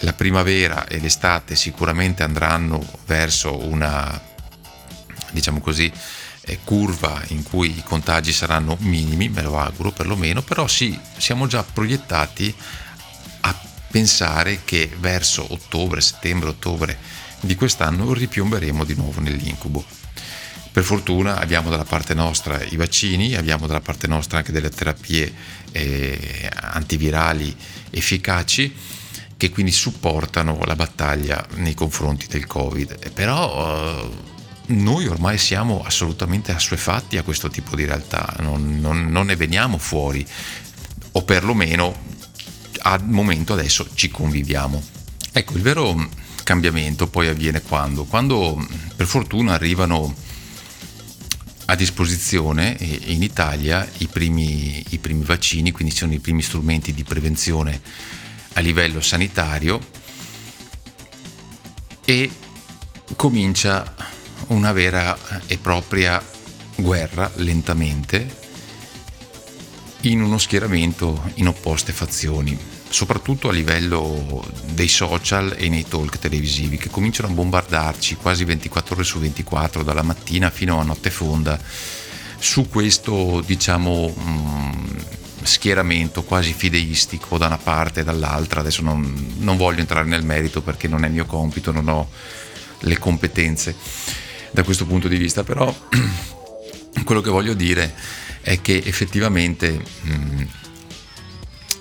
La 0.01 0.15
primavera 0.15 0.87
e 0.87 0.99
l'estate 0.99 1.55
sicuramente 1.55 2.23
andranno 2.23 2.83
verso 3.05 3.67
una 3.67 4.19
diciamo 5.31 5.61
così 5.61 5.93
eh, 6.41 6.61
curva 6.65 7.23
in 7.29 7.43
cui 7.43 7.77
i 7.77 7.83
contagi 7.83 8.33
saranno 8.33 8.77
minimi 8.81 9.29
me 9.29 9.43
lo 9.43 9.59
auguro 9.59 9.91
perlomeno 9.91 10.41
però 10.41 10.67
sì 10.67 10.99
siamo 11.19 11.47
già 11.47 11.63
proiettati 11.63 12.55
a 13.41 13.61
pensare 13.91 14.61
che 14.65 14.91
verso 14.99 15.47
ottobre 15.53 16.01
settembre 16.01 16.49
ottobre 16.49 16.97
di 17.41 17.55
quest'anno 17.55 18.15
ripiomberemo 18.15 18.85
di 18.85 18.95
nuovo 18.95 19.21
nell'incubo 19.21 19.85
per 20.71 20.83
fortuna 20.83 21.39
abbiamo 21.39 21.71
dalla 21.71 21.85
parte 21.85 22.15
nostra 22.15 22.63
i 22.63 22.77
vaccini, 22.77 23.35
abbiamo 23.35 23.67
dalla 23.67 23.81
parte 23.81 24.07
nostra 24.07 24.39
anche 24.39 24.53
delle 24.53 24.71
terapie 24.71 25.33
eh, 25.73 26.51
antivirali 26.55 27.55
efficaci 27.91 28.75
che 29.37 29.51
quindi 29.51 29.71
supportano 29.71 30.61
la 30.65 30.75
battaglia 30.75 31.47
nei 31.57 31.75
confronti 31.75 32.27
del 32.27 32.47
Covid. 32.47 33.11
Però 33.13 34.03
eh, 34.03 34.75
noi 34.75 35.07
ormai 35.07 35.39
siamo 35.39 35.83
assolutamente 35.85 36.53
assuefatti 36.53 37.17
a 37.17 37.23
questo 37.23 37.49
tipo 37.49 37.77
di 37.77 37.85
realtà, 37.85 38.35
non, 38.41 38.81
non, 38.81 39.07
non 39.07 39.27
ne 39.27 39.37
veniamo 39.37 39.79
fuori, 39.79 40.27
o 41.13 41.23
perlomeno 41.23 42.07
al 42.81 43.05
momento 43.05 43.53
adesso 43.53 43.89
ci 43.95 44.11
conviviamo. 44.11 44.83
Ecco, 45.33 45.55
il 45.55 45.63
vero 45.63 46.09
cambiamento 46.43 47.07
poi 47.07 47.29
avviene 47.29 47.63
quando? 47.63 48.05
Quando 48.05 48.67
per 48.97 49.07
fortuna 49.07 49.53
arrivano 49.53 50.15
a 51.71 51.75
disposizione 51.75 52.77
in 52.81 53.23
Italia 53.23 53.87
i 53.99 54.07
primi, 54.07 54.83
i 54.89 54.99
primi 54.99 55.23
vaccini, 55.23 55.71
quindi 55.71 55.95
sono 55.95 56.15
i 56.15 56.19
primi 56.19 56.41
strumenti 56.41 56.95
di 56.95 57.05
prevenzione 57.05 57.81
a 58.55 58.61
livello 58.61 59.03
sanitario 59.03 59.79
e 62.07 62.31
comincia 63.17 63.95
una 64.49 64.73
vera 64.73 65.17
e 65.47 65.59
propria 65.59 66.23
guerra 66.75 67.31
lentamente 67.35 68.37
in 70.03 70.23
uno 70.23 70.39
schieramento 70.39 71.33
in 71.35 71.49
opposte 71.49 71.93
fazioni 71.93 72.68
soprattutto 72.89 73.49
a 73.49 73.53
livello 73.53 74.45
dei 74.73 74.89
social 74.89 75.55
e 75.57 75.69
nei 75.69 75.87
talk 75.87 76.19
televisivi 76.19 76.79
che 76.79 76.89
cominciano 76.89 77.29
a 77.29 77.33
bombardarci 77.33 78.17
quasi 78.17 78.45
24 78.45 78.95
ore 78.95 79.05
su 79.05 79.19
24 79.19 79.83
dalla 79.83 80.03
mattina 80.03 80.51
fino 80.51 80.81
a 80.81 80.85
notte 80.85 81.11
fonda 81.11 81.59
su 82.39 82.69
questo 82.69 83.43
diciamo 83.45 84.15
mm, 84.19 84.97
schieramento 85.43 86.23
quasi 86.23 86.53
fideistico 86.53 87.39
da 87.39 87.47
una 87.47 87.59
parte 87.59 88.01
e 88.01 88.05
dall'altra. 88.05 88.61
Adesso 88.61 88.83
non, 88.83 89.35
non 89.39 89.57
voglio 89.57 89.81
entrare 89.81 90.07
nel 90.07 90.25
merito 90.25 90.63
perché 90.63 90.89
non 90.89 91.05
è 91.05 91.09
mio 91.09 91.27
compito 91.27 91.73
non 91.73 91.89
ho 91.89 92.09
le 92.81 92.99
competenze 92.99 93.75
da 94.51 94.63
questo 94.63 94.87
punto 94.87 95.09
di 95.09 95.17
vista 95.17 95.43
però 95.43 95.75
quello 97.05 97.21
che 97.21 97.31
voglio 97.31 97.55
dire 97.55 97.93
è 98.41 98.61
che 98.61 98.81
effettivamente 98.85 99.83
mm, 100.07 100.43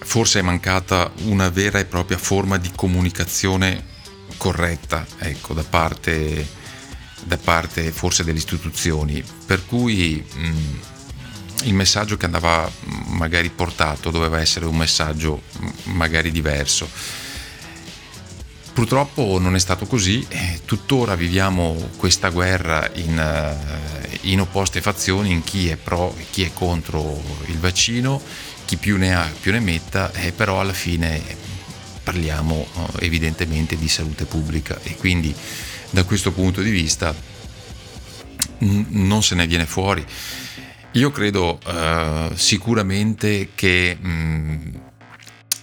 forse 0.08 0.40
è 0.40 0.42
mancata 0.42 1.12
una 1.24 1.50
vera 1.50 1.80
e 1.80 1.86
propria 1.86 2.18
forma 2.18 2.58
di 2.58 2.72
comunicazione 2.74 3.84
corretta 4.38 5.06
ecco, 5.18 5.54
da, 5.54 5.66
parte, 5.66 6.48
da 7.26 7.38
parte 7.38 7.92
forse 7.92 8.24
delle 8.24 8.38
istituzioni, 8.38 9.22
per 9.46 9.66
cui 9.66 10.26
mh, 10.26 11.66
il 11.66 11.74
messaggio 11.74 12.16
che 12.16 12.24
andava 12.24 12.72
magari 13.08 13.50
portato 13.50 14.10
doveva 14.10 14.40
essere 14.40 14.66
un 14.66 14.78
messaggio 14.78 15.42
magari 15.84 16.32
diverso. 16.32 16.90
Purtroppo 18.72 19.40
non 19.40 19.56
è 19.56 19.60
stato 19.60 19.88
così, 19.88 20.26
tuttora 20.64 21.16
viviamo 21.16 21.90
questa 21.98 22.30
guerra 22.30 22.90
in, 22.94 23.20
eh, 23.20 24.20
in 24.22 24.40
opposte 24.40 24.80
fazioni, 24.82 25.32
in 25.32 25.44
chi 25.44 25.68
è 25.68 25.76
pro 25.76 26.16
e 26.18 26.26
chi 26.30 26.44
è 26.44 26.54
contro 26.54 27.22
il 27.48 27.58
vaccino 27.58 28.22
chi 28.68 28.76
più 28.76 28.98
ne 28.98 29.16
ha 29.16 29.32
più 29.40 29.54
ne 29.54 29.62
metta, 29.62 30.12
eh, 30.12 30.34
però 30.34 30.60
alla 30.60 30.74
fine 30.74 31.24
parliamo 32.04 32.68
eh, 33.00 33.06
evidentemente 33.06 33.78
di 33.78 33.88
salute 33.88 34.26
pubblica 34.26 34.78
e 34.84 34.98
quindi 34.98 35.34
da 35.90 36.04
questo 36.04 36.34
punto 36.34 36.62
di 36.62 36.70
vista 36.70 37.16
n- 38.60 38.86
non 38.90 39.24
se 39.24 39.36
ne 39.36 39.48
viene 39.48 39.66
fuori. 39.66 40.06
Io 40.92 41.12
credo 41.12 41.60
uh, 41.64 42.36
sicuramente 42.36 43.50
che 43.56 43.96
mh, 43.96 44.80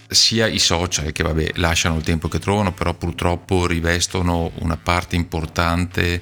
sia 0.07 0.47
i 0.47 0.59
social 0.59 1.11
che 1.11 1.23
vabbè, 1.23 1.51
lasciano 1.55 1.97
il 1.97 2.03
tempo 2.03 2.27
che 2.27 2.39
trovano, 2.39 2.73
però 2.73 2.93
purtroppo 2.93 3.67
rivestono 3.67 4.51
una 4.59 4.77
parte 4.77 5.15
importante 5.15 6.21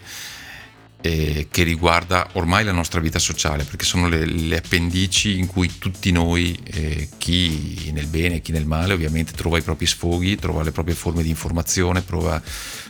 eh, 1.05 1.47
che 1.51 1.63
riguarda 1.63 2.29
ormai 2.33 2.63
la 2.63 2.71
nostra 2.71 3.01
vita 3.01 3.19
sociale, 3.19 3.65
perché 3.65 3.83
sono 3.83 4.07
le, 4.07 4.25
le 4.25 4.57
appendici 4.57 5.37
in 5.37 5.47
cui 5.47 5.77
tutti 5.77 6.11
noi, 6.13 6.57
eh, 6.63 7.09
chi 7.17 7.91
nel 7.91 8.07
bene 8.07 8.35
e 8.35 8.41
chi 8.41 8.53
nel 8.53 8.65
male, 8.65 8.93
ovviamente 8.93 9.33
trova 9.33 9.57
i 9.57 9.61
propri 9.61 9.85
sfoghi, 9.85 10.37
trova 10.37 10.63
le 10.63 10.71
proprie 10.71 10.95
forme 10.95 11.21
di 11.21 11.27
informazione, 11.27 12.05
trova, 12.05 12.41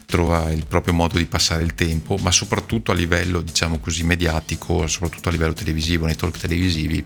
trova 0.05 0.51
il 0.51 0.67
proprio 0.67 0.93
modo 0.93 1.17
di 1.17 1.25
passare 1.25 1.63
il 1.63 1.73
tempo, 1.73 2.17
ma 2.17 2.31
soprattutto 2.31 2.91
a 2.91 2.93
livello, 2.93 3.41
diciamo 3.41 3.79
così, 3.79 4.03
mediatico, 4.03 4.85
soprattutto 4.85 5.29
a 5.29 5.31
livello 5.31 5.53
televisivo, 5.53 6.05
nei 6.05 6.15
talk 6.15 6.37
televisivi, 6.37 7.03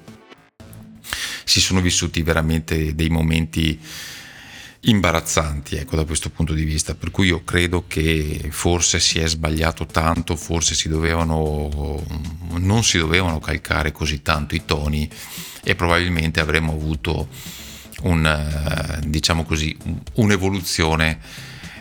si 1.46 1.62
sono 1.62 1.80
vissuti 1.80 2.22
veramente 2.22 2.94
dei 2.96 3.08
momenti 3.08 3.80
imbarazzanti 4.82 5.76
ecco, 5.76 5.96
da 5.96 6.06
questo 6.06 6.30
punto 6.30 6.54
di 6.54 6.64
vista, 6.64 6.96
per 6.96 7.12
cui 7.12 7.28
io 7.28 7.44
credo 7.44 7.86
che 7.88 8.48
forse 8.52 9.00
si 9.00 9.20
è 9.20 9.28
sbagliato 9.28 9.86
tanto, 9.86 10.36
forse 10.36 10.76
si 10.76 10.88
dovevano, 10.88 12.04
non 12.58 12.84
si 12.84 12.98
dovevano 12.98 13.40
calcare 13.40 13.92
così 13.92 14.22
tanto 14.22 14.56
i 14.56 14.66
toni 14.66 15.10
e 15.64 15.76
probabilmente 15.76 16.40
avremmo 16.40 16.72
avuto 16.74 17.28
un, 18.02 19.02
diciamo 19.06 19.44
così, 19.44 19.76
un'evoluzione 20.14 21.20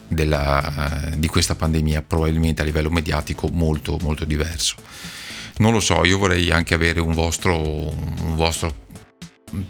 della, 0.08 1.12
di 1.16 1.26
questa 1.28 1.54
pandemia 1.54 2.02
probabilmente 2.02 2.62
a 2.62 2.64
livello 2.64 2.90
mediatico 2.90 3.48
molto 3.48 3.98
molto 4.00 4.24
diverso. 4.24 4.76
Non 5.58 5.72
lo 5.72 5.80
so, 5.80 6.04
io 6.04 6.18
vorrei 6.18 6.50
anche 6.50 6.74
avere 6.74 7.00
un 7.00 7.14
vostro, 7.14 7.58
un 7.58 8.36
vostro 8.36 8.85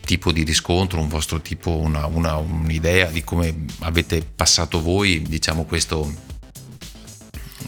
tipo 0.00 0.33
di 0.33 0.42
riscontro, 0.42 1.00
un 1.00 1.09
vostro 1.09 1.40
tipo, 1.40 1.76
una, 1.76 2.06
una, 2.06 2.37
un'idea 2.37 3.06
di 3.11 3.23
come 3.23 3.66
avete 3.80 4.23
passato 4.23 4.80
voi, 4.80 5.23
diciamo, 5.23 5.64
questo, 5.64 6.12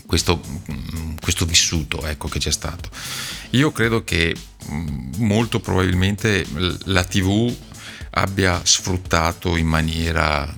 questo, 0.07 0.41
questo 1.21 1.45
vissuto 1.45 2.07
ecco, 2.07 2.29
che 2.29 2.39
c'è 2.39 2.51
stato. 2.51 2.89
Io 3.51 3.73
credo 3.73 4.05
che 4.05 4.35
mm, 4.71 5.13
molto 5.19 5.61
probabilmente 5.61 6.47
la 6.85 7.05
TV 7.05 7.55
abbia 8.11 8.61
sfruttato 8.65 9.57
in 9.57 9.67
maniera 9.67 10.55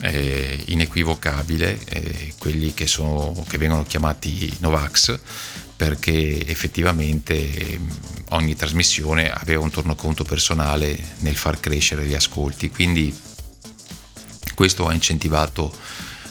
eh, 0.00 0.62
inequivocabile 0.66 1.78
eh, 1.84 2.34
quelli 2.38 2.74
che, 2.74 2.86
sono, 2.86 3.44
che 3.48 3.58
vengono 3.58 3.84
chiamati 3.84 4.54
Novax 4.60 5.18
perché 5.76 6.46
effettivamente 6.46 7.78
ogni 8.30 8.56
trasmissione 8.56 9.30
aveva 9.30 9.62
un 9.62 9.70
tornoconto 9.70 10.24
personale 10.24 10.98
nel 11.18 11.36
far 11.36 11.60
crescere 11.60 12.06
gli 12.06 12.14
ascolti, 12.14 12.70
quindi 12.70 13.14
questo 14.54 14.88
ha 14.88 14.94
incentivato 14.94 15.70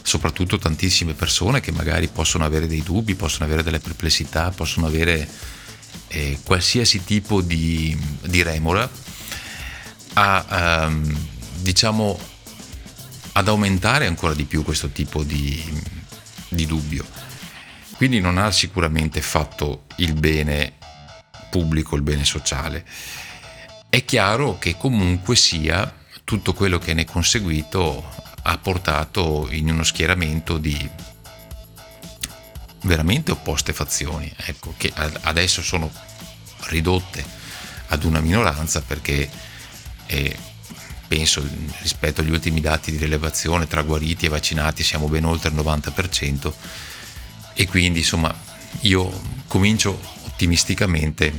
soprattutto 0.01 0.57
tantissime 0.57 1.13
persone 1.13 1.62
che 1.62 1.72
magari 1.72 2.07
possono 2.07 2.43
avere 2.43 2.67
dei 2.67 2.81
dubbi, 2.81 3.15
possono 3.15 3.45
avere 3.45 3.63
delle 3.63 3.79
perplessità, 3.79 4.50
possono 4.50 4.88
avere 4.88 5.27
eh, 6.07 6.39
qualsiasi 6.43 7.03
tipo 7.03 7.41
di, 7.41 7.98
di 8.24 8.41
remora. 8.41 8.89
A, 10.13 10.86
um, 10.88 11.27
diciamo, 11.60 12.17
ad 13.37 13.47
aumentare 13.47 14.05
ancora 14.05 14.33
di 14.33 14.45
più 14.45 14.63
questo 14.63 14.89
tipo 14.89 15.23
di, 15.23 15.61
di 16.47 16.65
dubbio. 16.65 17.05
Quindi 17.97 18.19
non 18.19 18.37
ha 18.37 18.51
sicuramente 18.51 19.21
fatto 19.21 19.85
il 19.97 20.13
bene 20.13 20.73
pubblico 21.49 21.95
il 21.95 22.01
bene 22.01 22.25
sociale. 22.25 22.85
È 23.89 24.03
chiaro 24.03 24.57
che 24.57 24.77
comunque 24.77 25.35
sia 25.35 25.93
tutto 26.23 26.53
quello 26.53 26.79
che 26.79 26.93
ne 26.93 27.03
è 27.03 27.05
conseguito 27.05 28.03
ha 28.41 28.57
portato 28.57 29.47
in 29.51 29.69
uno 29.69 29.83
schieramento 29.83 30.57
di 30.57 30.77
veramente 32.83 33.31
opposte 33.31 33.73
fazioni, 33.73 34.31
ecco, 34.35 34.73
che 34.77 34.91
adesso 35.21 35.61
sono 35.61 35.91
ridotte 36.67 37.25
ad 37.87 38.03
una 38.03 38.21
minoranza 38.21 38.81
perché 38.81 39.29
eh, 40.05 40.37
penso 41.07 41.47
rispetto 41.81 42.21
agli 42.21 42.31
ultimi 42.31 42.62
dati 42.62 42.91
di 42.91 42.97
rilevazione 42.97 43.67
tra 43.67 43.83
guariti 43.83 44.25
e 44.25 44.29
vaccinati 44.29 44.83
siamo 44.83 45.07
ben 45.07 45.25
oltre 45.25 45.50
il 45.50 45.55
90% 45.55 46.53
e 47.53 47.67
quindi 47.67 48.00
insomma 48.00 48.33
io 48.81 49.21
comincio 49.47 50.00
ottimisticamente 50.25 51.33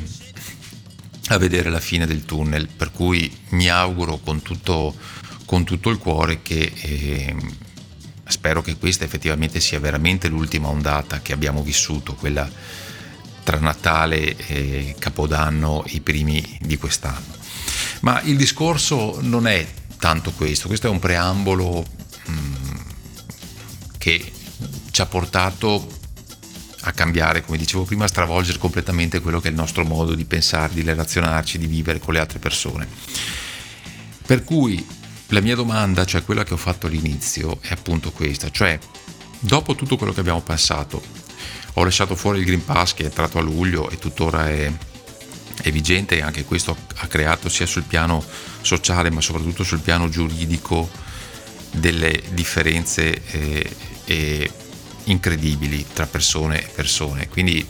a 1.29 1.39
vedere 1.39 1.71
la 1.71 1.81
fine 1.81 2.07
del 2.07 2.25
tunnel 2.25 2.69
per 2.69 2.93
cui 2.93 3.35
mi 3.51 3.69
auguro 3.69 4.19
con 4.19 4.43
tutto, 4.43 4.95
con 5.45 5.65
tutto 5.65 5.91
il 5.91 5.99
cuore 5.99 6.43
che 6.43 6.73
eh, 6.75 7.37
spero 8.27 8.63
che 8.63 8.77
questa 8.77 9.05
effettivamente 9.05 9.61
sia 9.61 9.81
veramente 9.81 10.29
l'ultima 10.29 10.69
ondata 10.69 11.21
che 11.21 11.33
abbiamo 11.33 11.63
vissuto 11.63 12.15
quella 12.15 12.49
tra 13.43 13.59
Natale 13.59 14.37
e 14.37 14.95
Capodanno 14.99 15.85
i 15.89 16.01
primi 16.01 16.59
di 16.61 16.77
quest'anno 16.77 17.45
ma 18.01 18.21
il 18.23 18.37
discorso 18.37 19.19
non 19.21 19.47
è 19.47 19.67
tanto 19.99 20.33
questo, 20.33 20.69
questo 20.69 20.87
è 20.87 20.91
un 20.91 20.99
preambolo 20.99 21.85
mm, 22.31 22.55
che 23.99 24.33
ci 24.91 25.01
ha 25.01 25.07
portato 25.07 25.95
a 26.83 26.93
cambiare, 26.93 27.45
come 27.45 27.59
dicevo 27.59 27.85
prima, 27.85 28.05
a 28.05 28.09
stravolgere 28.09 28.59
completamente 28.59 29.21
quello 29.21 29.41
che 29.41 29.49
è 29.49 29.51
il 29.51 29.57
nostro 29.57 29.85
modo 29.85 30.15
di 30.15 30.25
pensare, 30.25 30.73
di 30.73 30.83
relazionarci, 30.83 31.59
di 31.59 31.67
vivere 31.67 31.99
con 31.99 32.15
le 32.15 32.21
altre 32.21 32.39
persone. 32.39 32.87
Per 34.25 34.45
cui 34.45 34.87
la 35.29 35.41
mia 35.41 35.57
domanda, 35.57 36.05
cioè 36.05 36.25
quella 36.25 36.45
che 36.45 36.55
ho 36.55 36.59
fatto 36.59 36.87
all'inizio, 36.87 37.59
è 37.61 37.73
appunto 37.73 38.13
questa, 38.13 38.51
cioè 38.51 38.79
dopo 39.41 39.75
tutto 39.75 39.97
quello 39.97 40.13
che 40.13 40.21
abbiamo 40.21 40.43
passato, 40.43 41.03
ho 41.75 41.85
lasciato 41.85 42.15
fuori 42.15 42.39
il 42.39 42.45
Green 42.45 42.65
Pass 42.65 42.95
che 42.95 43.03
è 43.03 43.07
entrato 43.07 43.39
a 43.39 43.43
luglio 43.43 43.91
e 43.91 43.99
tuttora 43.99 44.49
è, 44.49 44.73
è 45.69 45.73
vigente 45.73 46.17
e 46.17 46.23
anche 46.23 46.45
questo 46.45 46.77
ha 46.97 47.07
creato 47.09 47.49
sia 47.49 47.67
sul 47.67 47.83
piano 47.83 48.25
sociale 48.61 49.11
ma 49.11 49.21
soprattutto 49.21 49.65
sul 49.65 49.81
piano 49.81 50.09
giuridico 50.09 50.89
delle 51.73 52.23
differenze 52.31 53.21
eh, 53.33 53.71
eh, 54.05 54.51
incredibili 55.05 55.85
tra 55.93 56.07
persone 56.07 56.63
e 56.63 56.69
persone. 56.73 57.29
Quindi 57.29 57.67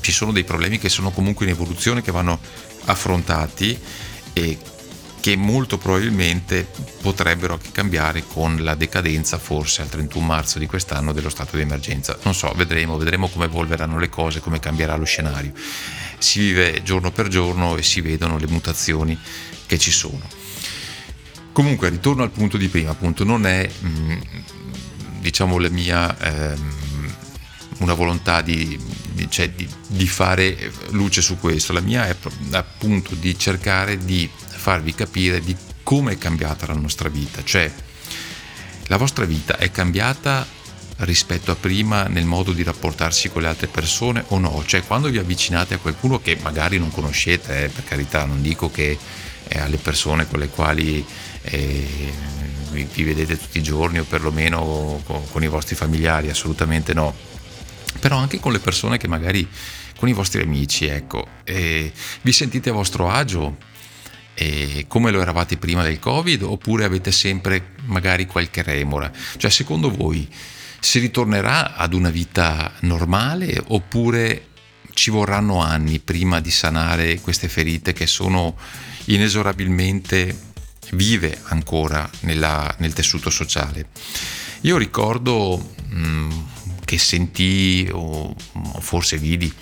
ci 0.00 0.12
sono 0.12 0.30
dei 0.30 0.44
problemi 0.44 0.78
che 0.78 0.88
sono 0.88 1.10
comunque 1.10 1.44
in 1.44 1.50
evoluzione, 1.50 2.02
che 2.02 2.12
vanno 2.12 2.38
affrontati 2.84 3.78
e 4.32 4.58
che 5.20 5.36
molto 5.36 5.76
probabilmente 5.76 6.66
potrebbero 7.02 7.54
anche 7.54 7.72
cambiare 7.72 8.24
con 8.26 8.62
la 8.62 8.74
decadenza 8.74 9.38
forse 9.38 9.82
al 9.82 9.88
31 9.88 10.24
marzo 10.24 10.58
di 10.58 10.66
quest'anno 10.66 11.12
dello 11.12 11.28
stato 11.28 11.56
di 11.56 11.62
emergenza. 11.62 12.16
Non 12.22 12.34
so, 12.34 12.52
vedremo, 12.56 12.96
vedremo 12.96 13.28
come 13.28 13.46
evolveranno 13.46 13.98
le 13.98 14.08
cose, 14.08 14.40
come 14.40 14.60
cambierà 14.60 14.96
lo 14.96 15.04
scenario. 15.04 15.52
Si 16.20 16.38
vive 16.38 16.82
giorno 16.82 17.10
per 17.10 17.28
giorno 17.28 17.76
e 17.76 17.82
si 17.82 18.00
vedono 18.00 18.38
le 18.38 18.46
mutazioni 18.46 19.18
che 19.66 19.78
ci 19.78 19.90
sono. 19.90 20.20
Comunque, 21.52 21.88
ritorno 21.88 22.22
al 22.22 22.30
punto 22.30 22.56
di 22.56 22.68
prima, 22.68 22.90
appunto, 22.90 23.24
non 23.24 23.46
è 23.46 23.68
mm, 23.84 24.20
diciamo 25.20 25.58
la 25.58 25.68
mia 25.68 26.16
ehm, 26.18 26.74
una 27.78 27.94
volontà 27.94 28.40
di, 28.40 28.78
di, 29.12 29.30
cioè 29.30 29.50
di, 29.50 29.68
di, 29.88 30.06
fare 30.06 30.72
luce 30.90 31.22
su 31.22 31.38
questo, 31.38 31.72
la 31.72 31.80
mia 31.80 32.06
è 32.06 32.16
appunto 32.52 33.14
di 33.14 33.38
cercare 33.38 33.98
di 33.98 34.28
farvi 34.32 34.94
capire 34.94 35.40
di 35.40 35.56
come 35.82 36.12
è 36.12 36.18
cambiata 36.18 36.66
la 36.66 36.74
nostra 36.74 37.08
vita, 37.08 37.42
cioè 37.42 37.72
la 38.86 38.96
vostra 38.96 39.24
vita 39.24 39.56
è 39.56 39.70
cambiata 39.70 40.46
rispetto 41.00 41.50
a 41.50 41.56
prima 41.56 42.04
nel 42.04 42.24
modo 42.24 42.52
di 42.52 42.62
rapportarsi 42.62 43.28
con 43.28 43.42
le 43.42 43.48
altre 43.48 43.66
persone 43.66 44.24
o 44.28 44.38
no? 44.38 44.62
Cioè 44.66 44.82
quando 44.84 45.08
vi 45.08 45.18
avvicinate 45.18 45.74
a 45.74 45.78
qualcuno 45.78 46.20
che 46.20 46.38
magari 46.42 46.78
non 46.78 46.90
conoscete, 46.90 47.64
eh, 47.64 47.68
per 47.68 47.84
carità 47.84 48.24
non 48.24 48.42
dico 48.42 48.70
che 48.70 48.98
eh, 49.48 49.58
alle 49.58 49.78
persone 49.78 50.26
con 50.26 50.38
le 50.38 50.48
quali 50.48 51.04
eh, 51.42 52.12
vi, 52.70 52.86
vi, 52.92 53.02
vedete 53.04 53.38
tutti 53.38 53.58
i 53.58 53.62
giorni 53.62 53.98
o 53.98 54.04
perlomeno 54.04 55.02
con, 55.04 55.22
con 55.30 55.42
i 55.42 55.48
vostri 55.48 55.74
familiari, 55.74 56.28
assolutamente 56.28 56.92
no, 56.92 57.14
però 57.98 58.16
anche 58.16 58.38
con 58.38 58.52
le 58.52 58.60
persone 58.60 58.98
che 58.98 59.08
magari 59.08 59.48
con 59.96 60.08
i 60.08 60.12
vostri 60.12 60.40
amici, 60.40 60.86
ecco, 60.86 61.26
vi 61.44 62.32
sentite 62.32 62.70
a 62.70 62.72
vostro 62.72 63.10
agio 63.10 63.68
e 64.32 64.86
come 64.88 65.10
lo 65.10 65.20
eravate 65.20 65.58
prima 65.58 65.82
del 65.82 65.98
Covid 65.98 66.42
oppure 66.44 66.84
avete 66.84 67.12
sempre 67.12 67.72
magari 67.84 68.24
qualche 68.24 68.62
remora? 68.62 69.12
Cioè 69.36 69.50
secondo 69.50 69.90
voi 69.90 70.26
si 70.80 70.98
ritornerà 70.98 71.76
ad 71.76 71.92
una 71.92 72.10
vita 72.10 72.72
normale 72.80 73.62
oppure 73.68 74.48
ci 74.94 75.10
vorranno 75.10 75.60
anni 75.60 76.00
prima 76.00 76.40
di 76.40 76.50
sanare 76.50 77.20
queste 77.20 77.48
ferite 77.48 77.92
che 77.92 78.06
sono 78.06 78.56
inesorabilmente 79.06 80.48
vive 80.92 81.38
ancora 81.44 82.08
nella, 82.20 82.74
nel 82.78 82.92
tessuto 82.92 83.30
sociale? 83.30 83.88
Io 84.62 84.76
ricordo 84.76 85.74
mh, 85.88 85.96
mm, 85.96 86.30
che 86.84 86.98
sentii 86.98 87.88
o 87.92 88.34
forse 88.80 89.16
vidi 89.16 89.52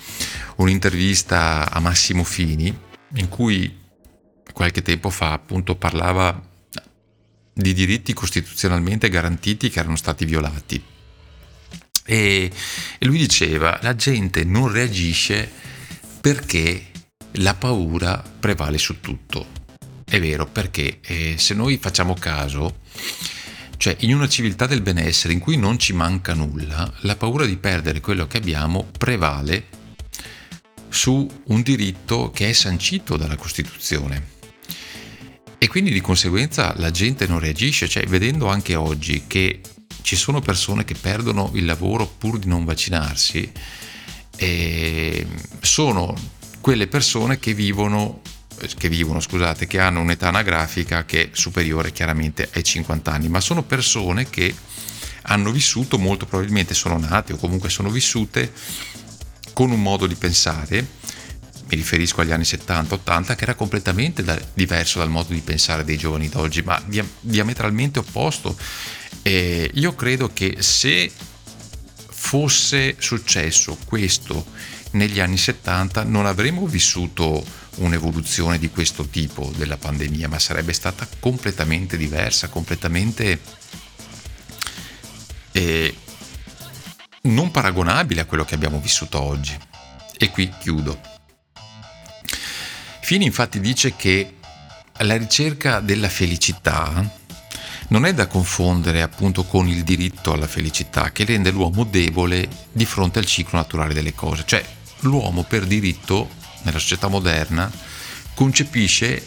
un'intervista 0.57 1.71
a 1.71 1.79
Massimo 1.79 2.23
Fini 2.23 2.75
in 3.15 3.29
cui 3.29 3.77
qualche 4.51 4.81
tempo 4.81 5.09
fa 5.09 5.33
appunto 5.33 5.75
parlava 5.75 6.47
di 7.53 7.73
diritti 7.73 8.13
costituzionalmente 8.13 9.09
garantiti 9.09 9.69
che 9.69 9.79
erano 9.79 9.95
stati 9.95 10.25
violati. 10.25 10.83
E, 12.09 12.49
e 12.97 13.05
lui 13.05 13.19
diceva, 13.19 13.77
la 13.83 13.93
gente 13.93 14.43
non 14.43 14.71
reagisce 14.71 15.47
perché 16.19 16.87
la 17.33 17.53
paura 17.53 18.23
prevale 18.39 18.79
su 18.79 18.99
tutto. 18.99 19.45
È 20.03 20.19
vero, 20.19 20.47
perché 20.47 21.01
eh, 21.05 21.35
se 21.37 21.53
noi 21.53 21.77
facciamo 21.77 22.15
caso, 22.15 22.79
cioè 23.77 23.95
in 23.99 24.15
una 24.15 24.27
civiltà 24.27 24.65
del 24.65 24.81
benessere 24.81 25.33
in 25.33 25.39
cui 25.39 25.55
non 25.55 25.77
ci 25.77 25.93
manca 25.93 26.33
nulla, 26.33 26.91
la 27.01 27.15
paura 27.15 27.45
di 27.45 27.57
perdere 27.57 28.01
quello 28.01 28.25
che 28.25 28.37
abbiamo 28.37 28.89
prevale 28.97 29.67
su 30.89 31.29
un 31.43 31.61
diritto 31.61 32.31
che 32.31 32.49
è 32.49 32.53
sancito 32.53 33.17
dalla 33.17 33.35
Costituzione. 33.35 34.37
E 35.59 35.67
quindi 35.67 35.91
di 35.91 36.01
conseguenza 36.01 36.73
la 36.77 36.89
gente 36.89 37.27
non 37.27 37.37
reagisce, 37.37 37.87
cioè 37.87 38.07
vedendo 38.07 38.47
anche 38.47 38.73
oggi 38.73 39.25
che 39.27 39.61
ci 40.09 40.15
sono 40.15 40.39
persone 40.39 40.85
che 40.85 40.95
perdono 40.95 41.51
il 41.53 41.65
lavoro 41.65 42.07
pur 42.07 42.39
di 42.39 42.47
non 42.47 42.65
vaccinarsi, 42.65 43.51
eh, 44.37 45.27
sono 45.61 46.15
quelle 46.61 46.87
persone 46.87 47.37
che 47.37 47.53
vivono, 47.53 48.21
che 48.75 48.89
vivono, 48.89 49.19
scusate, 49.19 49.67
che 49.67 49.79
hanno 49.79 50.01
un'età 50.01 50.29
anagrafica 50.29 51.05
che 51.05 51.25
è 51.25 51.29
superiore 51.33 51.91
chiaramente 51.91 52.49
ai 52.53 52.63
50 52.63 53.11
anni, 53.11 53.29
ma 53.29 53.39
sono 53.39 53.61
persone 53.61 54.27
che 54.27 54.51
hanno 55.25 55.51
vissuto, 55.51 55.99
molto 55.99 56.25
probabilmente 56.25 56.73
sono 56.73 56.97
nate 56.97 57.33
o 57.33 57.37
comunque 57.37 57.69
sono 57.69 57.91
vissute 57.91 58.51
con 59.53 59.69
un 59.69 59.79
modo 59.79 60.07
di 60.07 60.15
pensare 60.15 60.87
mi 61.69 61.75
riferisco 61.75 62.21
agli 62.21 62.31
anni 62.31 62.43
70-80, 62.43 63.35
che 63.35 63.43
era 63.43 63.53
completamente 63.53 64.23
da, 64.23 64.39
diverso 64.55 64.97
dal 64.97 65.09
modo 65.09 65.33
di 65.33 65.41
pensare 65.41 65.83
dei 65.83 65.97
giovani 65.97 66.27
d'oggi, 66.27 66.63
ma 66.63 66.81
dia, 66.83 67.05
diametralmente 67.19 67.99
opposto. 67.99 68.57
E 69.21 69.69
io 69.73 69.95
credo 69.95 70.31
che 70.33 70.57
se 70.59 71.11
fosse 72.09 72.95
successo 72.99 73.77
questo 73.85 74.45
negli 74.91 75.19
anni 75.19 75.37
70 75.37 76.03
non 76.03 76.25
avremmo 76.25 76.65
vissuto 76.65 77.43
un'evoluzione 77.75 78.59
di 78.59 78.69
questo 78.69 79.05
tipo 79.05 79.51
della 79.55 79.77
pandemia, 79.77 80.27
ma 80.27 80.39
sarebbe 80.39 80.73
stata 80.73 81.07
completamente 81.19 81.97
diversa, 81.97 82.49
completamente 82.49 83.39
eh, 85.51 85.95
non 87.21 87.51
paragonabile 87.51 88.21
a 88.21 88.25
quello 88.25 88.45
che 88.45 88.55
abbiamo 88.55 88.79
vissuto 88.79 89.21
oggi. 89.21 89.57
E 90.17 90.29
qui 90.29 90.51
chiudo. 90.59 90.99
Fini 93.01 93.25
infatti 93.25 93.59
dice 93.59 93.95
che 93.95 94.35
la 94.99 95.17
ricerca 95.17 95.79
della 95.79 96.09
felicità 96.09 97.18
non 97.87 98.05
è 98.05 98.13
da 98.13 98.27
confondere 98.27 99.01
appunto 99.01 99.43
con 99.43 99.67
il 99.67 99.83
diritto 99.83 100.33
alla 100.33 100.47
felicità 100.47 101.11
che 101.11 101.25
rende 101.25 101.51
l'uomo 101.51 101.83
debole 101.83 102.47
di 102.71 102.85
fronte 102.85 103.19
al 103.19 103.25
ciclo 103.25 103.57
naturale 103.57 103.93
delle 103.93 104.13
cose. 104.13 104.43
Cioè 104.45 104.63
l'uomo 105.01 105.43
per 105.43 105.65
diritto 105.65 106.29
nella 106.63 106.79
società 106.79 107.07
moderna 107.07 107.71
concepisce 108.33 109.25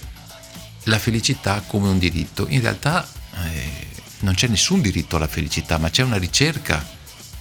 la 0.85 0.99
felicità 0.99 1.63
come 1.67 1.89
un 1.89 1.99
diritto. 1.99 2.47
In 2.49 2.61
realtà 2.61 3.07
eh, 3.45 3.87
non 4.21 4.35
c'è 4.35 4.47
nessun 4.49 4.81
diritto 4.81 5.17
alla 5.17 5.29
felicità, 5.29 5.79
ma 5.79 5.91
c'è 5.91 6.03
una 6.03 6.19
ricerca 6.19 6.85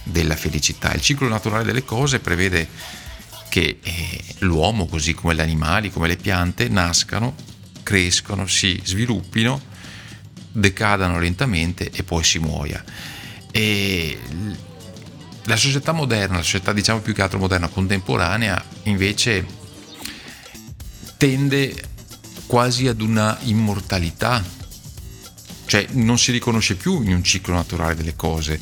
della 0.02 0.36
felicità. 0.36 0.92
Il 0.92 1.00
ciclo 1.00 1.28
naturale 1.28 1.64
delle 1.64 1.84
cose 1.84 2.18
prevede 2.18 2.68
che 3.48 3.78
eh, 3.82 4.24
l'uomo, 4.38 4.86
così 4.86 5.14
come 5.14 5.34
gli 5.34 5.40
animali, 5.40 5.90
come 5.90 6.08
le 6.08 6.16
piante, 6.16 6.68
nascano, 6.68 7.34
crescono, 7.82 8.46
si 8.46 8.80
sviluppino, 8.82 9.60
decadano 10.52 11.18
lentamente 11.18 11.90
e 11.90 12.02
poi 12.02 12.22
si 12.22 12.38
muoia. 12.38 12.82
E 13.50 14.18
la 15.44 15.56
società 15.56 15.92
moderna, 15.92 16.36
la 16.36 16.42
società 16.42 16.72
diciamo 16.72 17.00
più 17.00 17.14
che 17.14 17.22
altro 17.22 17.38
moderna, 17.38 17.68
contemporanea, 17.68 18.62
invece 18.84 19.44
tende 21.16 21.90
quasi 22.46 22.86
ad 22.86 23.00
una 23.00 23.38
immortalità, 23.42 24.44
cioè 25.66 25.86
non 25.92 26.18
si 26.18 26.32
riconosce 26.32 26.74
più 26.74 27.02
in 27.02 27.14
un 27.14 27.24
ciclo 27.24 27.54
naturale 27.54 27.94
delle 27.94 28.14
cose 28.14 28.60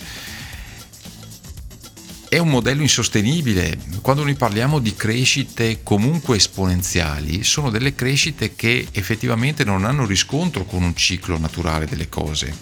è 2.30 2.38
un 2.38 2.48
modello 2.48 2.82
insostenibile. 2.82 3.76
Quando 4.00 4.22
noi 4.22 4.36
parliamo 4.36 4.78
di 4.78 4.94
crescite 4.94 5.82
comunque 5.82 6.36
esponenziali, 6.36 7.42
sono 7.42 7.70
delle 7.70 7.96
crescite 7.96 8.54
che 8.54 8.86
effettivamente 8.92 9.64
non 9.64 9.84
hanno 9.84 10.06
riscontro 10.06 10.64
con 10.64 10.84
un 10.84 10.94
ciclo 10.94 11.36
naturale 11.38 11.86
delle 11.86 12.08
cose. 12.08 12.56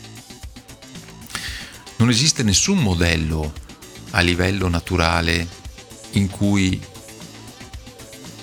Non 1.96 2.09
esiste 2.09 2.42
nessun 2.42 2.78
modello 2.78 3.52
a 4.12 4.20
livello 4.20 4.68
naturale 4.68 5.46
in 6.12 6.31
cui 6.31 6.81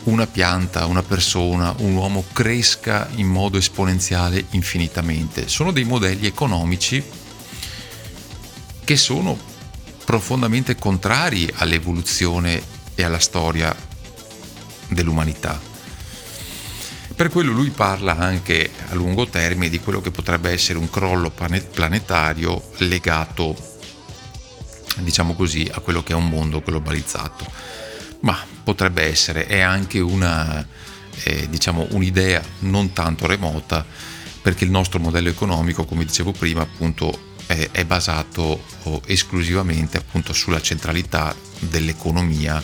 una 0.04 0.28
pianta, 0.28 0.86
una 0.86 1.02
persona, 1.02 1.74
un 1.80 1.96
uomo 1.96 2.24
cresca 2.34 3.10
in 3.16 3.26
modo 3.26 3.58
esponenziale 3.58 4.46
infinitamente. 4.52 5.48
Sono 5.48 5.72
dei 5.72 5.86
modelli 5.86 6.28
economici 6.28 7.04
che 8.84 8.96
sono 8.96 9.54
profondamente 10.06 10.76
contrari 10.76 11.52
all'evoluzione 11.56 12.62
e 12.94 13.04
alla 13.04 13.20
storia 13.20 13.76
dell'umanità. 14.88 15.60
Per 17.16 17.30
quello 17.30 17.52
lui 17.52 17.70
parla 17.70 18.18
anche 18.18 18.72
a 18.90 18.94
lungo 18.94 19.28
termine 19.28 19.70
di 19.70 19.80
quello 19.80 20.02
che 20.02 20.12
potrebbe 20.12 20.52
essere 20.52 20.78
un 20.78 20.90
crollo 20.90 21.32
planetario 21.32 22.72
legato, 22.78 23.56
diciamo 24.98 25.34
così, 25.34 25.70
a 25.72 25.80
quello 25.80 26.04
che 26.04 26.14
è 26.14 26.16
un 26.16 26.30
mondo 26.30 26.62
globalizzato. 26.62 27.46
Ma 28.22 28.38
potrebbe 28.64 29.04
essere, 29.04 29.48
è 29.48 29.62
anche 29.62 30.00
una, 30.00 30.66
eh, 31.24 31.50
diciamo, 31.50 31.88
un'idea 31.92 32.44
non 32.60 32.92
tanto 32.94 33.28
remota, 33.28 33.86
perché 34.42 34.66
il 34.66 34.72
nostro 34.72 35.00
modello 35.00 35.30
economico, 35.30 35.86
come 35.86 36.06
dicevo 36.06 36.32
prima, 36.32 36.62
appunto 36.62 37.25
è, 37.46 37.70
è 37.72 37.86
basato 37.86 38.64
esclusivamente 39.06 39.98
appunto 39.98 40.34
sulla 40.34 40.62
centralità 40.62 41.36
dell'economia 41.60 42.64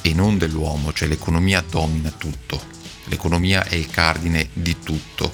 e 0.00 0.14
non 0.14 0.36
dell'uomo, 0.36 0.92
cioè 0.92 1.08
l'economia 1.08 1.64
domina 1.68 2.10
tutto, 2.10 2.60
l'economia 3.04 3.64
è 3.64 3.76
il 3.76 3.88
cardine 3.88 4.48
di 4.52 4.78
tutto, 4.82 5.32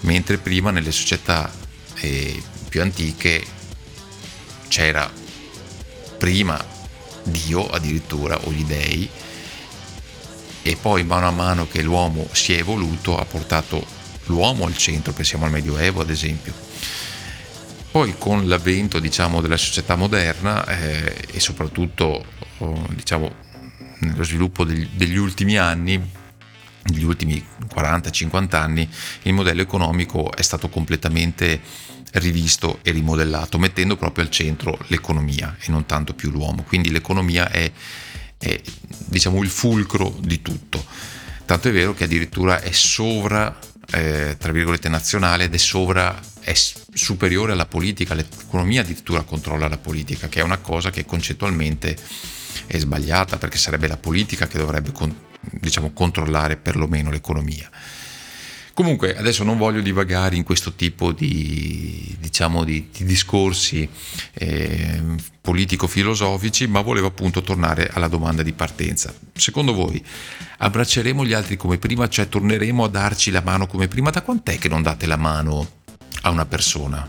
mentre 0.00 0.38
prima 0.38 0.70
nelle 0.70 0.90
società 0.90 1.50
eh, 1.94 2.42
più 2.68 2.82
antiche 2.82 3.44
c'era 4.68 5.10
prima 6.18 6.62
Dio 7.22 7.68
addirittura 7.68 8.38
o 8.44 8.52
gli 8.52 8.64
dei 8.64 9.08
e 10.62 10.76
poi 10.76 11.04
mano 11.04 11.26
a 11.26 11.30
mano 11.30 11.68
che 11.68 11.82
l'uomo 11.82 12.28
si 12.32 12.52
è 12.54 12.58
evoluto 12.58 13.16
ha 13.16 13.24
portato 13.24 13.84
l'uomo 14.26 14.66
al 14.66 14.76
centro, 14.76 15.12
pensiamo 15.12 15.44
al 15.44 15.50
Medioevo 15.50 16.00
ad 16.00 16.10
esempio 16.10 16.52
poi 17.90 18.14
con 18.16 18.46
l'avvento 18.46 19.00
diciamo, 19.00 19.40
della 19.40 19.56
società 19.56 19.96
moderna 19.96 20.64
eh, 20.66 21.26
e 21.32 21.40
soprattutto 21.40 22.24
oh, 22.58 22.86
diciamo, 22.90 23.32
nello 24.00 24.22
sviluppo 24.22 24.64
degli, 24.64 24.88
degli 24.92 25.16
ultimi 25.16 25.56
anni, 25.58 26.00
negli 26.84 27.02
ultimi 27.02 27.44
40-50 27.74 28.56
anni, 28.56 28.88
il 29.22 29.32
modello 29.32 29.60
economico 29.60 30.32
è 30.32 30.42
stato 30.42 30.68
completamente 30.68 31.60
rivisto 32.12 32.78
e 32.82 32.92
rimodellato, 32.92 33.58
mettendo 33.58 33.96
proprio 33.96 34.24
al 34.24 34.30
centro 34.30 34.78
l'economia 34.86 35.56
e 35.60 35.70
non 35.70 35.84
tanto 35.86 36.14
più 36.14 36.30
l'uomo. 36.30 36.62
Quindi 36.62 36.90
l'economia 36.90 37.50
è, 37.50 37.70
è 38.38 38.60
diciamo, 39.06 39.42
il 39.42 39.50
fulcro 39.50 40.16
di 40.20 40.40
tutto. 40.42 40.84
Tanto 41.44 41.68
è 41.68 41.72
vero 41.72 41.94
che 41.94 42.04
addirittura 42.04 42.60
è 42.60 42.70
sovra, 42.70 43.58
eh, 43.92 44.36
tra 44.38 44.52
virgolette, 44.52 44.88
nazionale 44.88 45.44
ed 45.44 45.54
è 45.54 45.58
sovra 45.58 46.18
è 46.50 46.54
superiore 46.94 47.52
alla 47.52 47.66
politica, 47.66 48.14
l'economia 48.14 48.80
addirittura 48.80 49.22
controlla 49.22 49.68
la 49.68 49.78
politica, 49.78 50.28
che 50.28 50.40
è 50.40 50.42
una 50.42 50.58
cosa 50.58 50.90
che 50.90 51.04
concettualmente 51.04 51.96
è 52.66 52.78
sbagliata 52.78 53.38
perché 53.38 53.58
sarebbe 53.58 53.86
la 53.86 53.96
politica 53.96 54.46
che 54.46 54.58
dovrebbe 54.58 54.92
diciamo, 55.40 55.92
controllare 55.92 56.56
perlomeno 56.56 57.10
l'economia. 57.10 57.70
Comunque 58.72 59.16
adesso 59.16 59.44
non 59.44 59.58
voglio 59.58 59.80
divagare 59.80 60.36
in 60.36 60.42
questo 60.42 60.72
tipo 60.72 61.12
di, 61.12 62.16
diciamo, 62.18 62.64
di, 62.64 62.88
di 62.90 63.04
discorsi 63.04 63.86
eh, 64.32 65.02
politico-filosofici, 65.40 66.66
ma 66.66 66.80
volevo 66.80 67.08
appunto 67.08 67.42
tornare 67.42 67.90
alla 67.92 68.08
domanda 68.08 68.42
di 68.42 68.52
partenza. 68.52 69.12
Secondo 69.34 69.74
voi 69.74 70.02
abbracceremo 70.58 71.26
gli 71.26 71.32
altri 71.32 71.56
come 71.56 71.78
prima, 71.78 72.08
cioè 72.08 72.28
torneremo 72.28 72.84
a 72.84 72.88
darci 72.88 73.30
la 73.30 73.42
mano 73.42 73.66
come 73.66 73.88
prima? 73.88 74.10
Da 74.10 74.22
quant'è 74.22 74.56
che 74.58 74.68
non 74.68 74.82
date 74.82 75.06
la 75.06 75.16
mano 75.16 75.78
a 76.22 76.30
una 76.30 76.46
persona. 76.46 77.08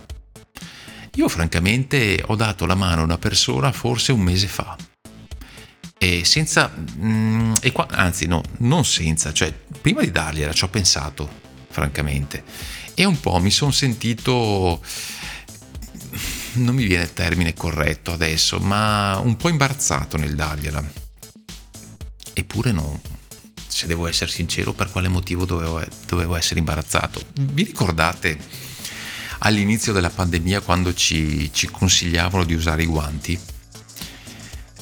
Io 1.15 1.27
francamente 1.27 2.23
ho 2.25 2.35
dato 2.35 2.65
la 2.65 2.75
mano 2.75 3.01
a 3.01 3.03
una 3.03 3.17
persona 3.17 3.71
forse 3.71 4.11
un 4.11 4.21
mese 4.21 4.47
fa. 4.47 4.77
E 5.97 6.25
senza... 6.25 6.73
Mm, 6.97 7.53
e 7.61 7.71
qua, 7.71 7.87
anzi 7.89 8.25
no, 8.27 8.41
non 8.59 8.85
senza, 8.85 9.33
cioè 9.33 9.53
prima 9.53 10.01
di 10.01 10.11
dargliela 10.11 10.53
ci 10.53 10.63
ho 10.63 10.69
pensato, 10.69 11.29
francamente. 11.69 12.43
E 12.95 13.05
un 13.05 13.19
po' 13.19 13.39
mi 13.39 13.51
sono 13.51 13.71
sentito... 13.71 14.81
Non 16.53 16.75
mi 16.75 16.83
viene 16.85 17.03
il 17.03 17.13
termine 17.13 17.53
corretto 17.53 18.11
adesso, 18.11 18.59
ma 18.59 19.17
un 19.19 19.37
po' 19.37 19.49
imbarazzato 19.49 20.17
nel 20.17 20.35
dargliela. 20.35 20.83
Eppure 22.33 22.71
no, 22.71 22.99
se 23.67 23.87
devo 23.87 24.07
essere 24.07 24.29
sincero, 24.31 24.73
per 24.73 24.91
quale 24.91 25.07
motivo 25.07 25.45
dovevo, 25.45 25.81
dovevo 26.07 26.35
essere 26.35 26.59
imbarazzato? 26.59 27.21
Vi 27.33 27.63
ricordate 27.63 28.37
all'inizio 29.43 29.93
della 29.93 30.09
pandemia 30.09 30.61
quando 30.61 30.93
ci, 30.93 31.49
ci 31.53 31.67
consigliavano 31.69 32.43
di 32.43 32.53
usare 32.53 32.83
i 32.83 32.87
guanti. 32.87 33.39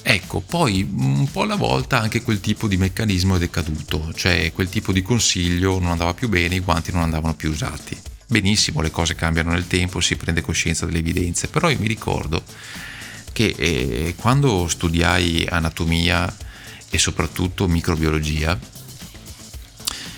Ecco, 0.02 0.40
poi 0.40 0.88
un 0.92 1.30
po' 1.30 1.44
alla 1.44 1.56
volta 1.56 2.00
anche 2.00 2.22
quel 2.24 2.40
tipo 2.40 2.68
di 2.68 2.78
meccanismo 2.78 3.36
è 3.36 3.40
decaduto, 3.40 4.12
cioè 4.14 4.52
quel 4.54 4.70
tipo 4.70 4.92
di 4.92 5.02
consiglio 5.02 5.80
non 5.80 5.92
andava 5.92 6.14
più 6.14 6.30
bene, 6.30 6.56
i 6.56 6.62
guanti 6.62 6.92
non 6.92 7.04
andavano 7.04 7.36
più 7.36 7.52
usati. 7.52 7.98
Benissimo, 8.26 8.82
le 8.82 8.92
cose 8.92 9.16
cambiano 9.16 9.52
nel 9.52 9.68
tempo, 9.68 10.00
si 10.00 10.16
prende 10.16 10.42
coscienza 10.42 10.86
delle 10.86 11.00
evidenze, 11.00 11.48
però 11.48 11.70
io 11.70 11.80
mi 11.80 11.88
ricordo 11.88 12.44
che 13.32 13.54
eh, 13.58 14.16
quando 14.18 14.68
studiai 14.68 15.46
anatomia 15.50 16.36
e 16.90 16.98
soprattutto 16.98 17.68
microbiologia, 17.68 18.58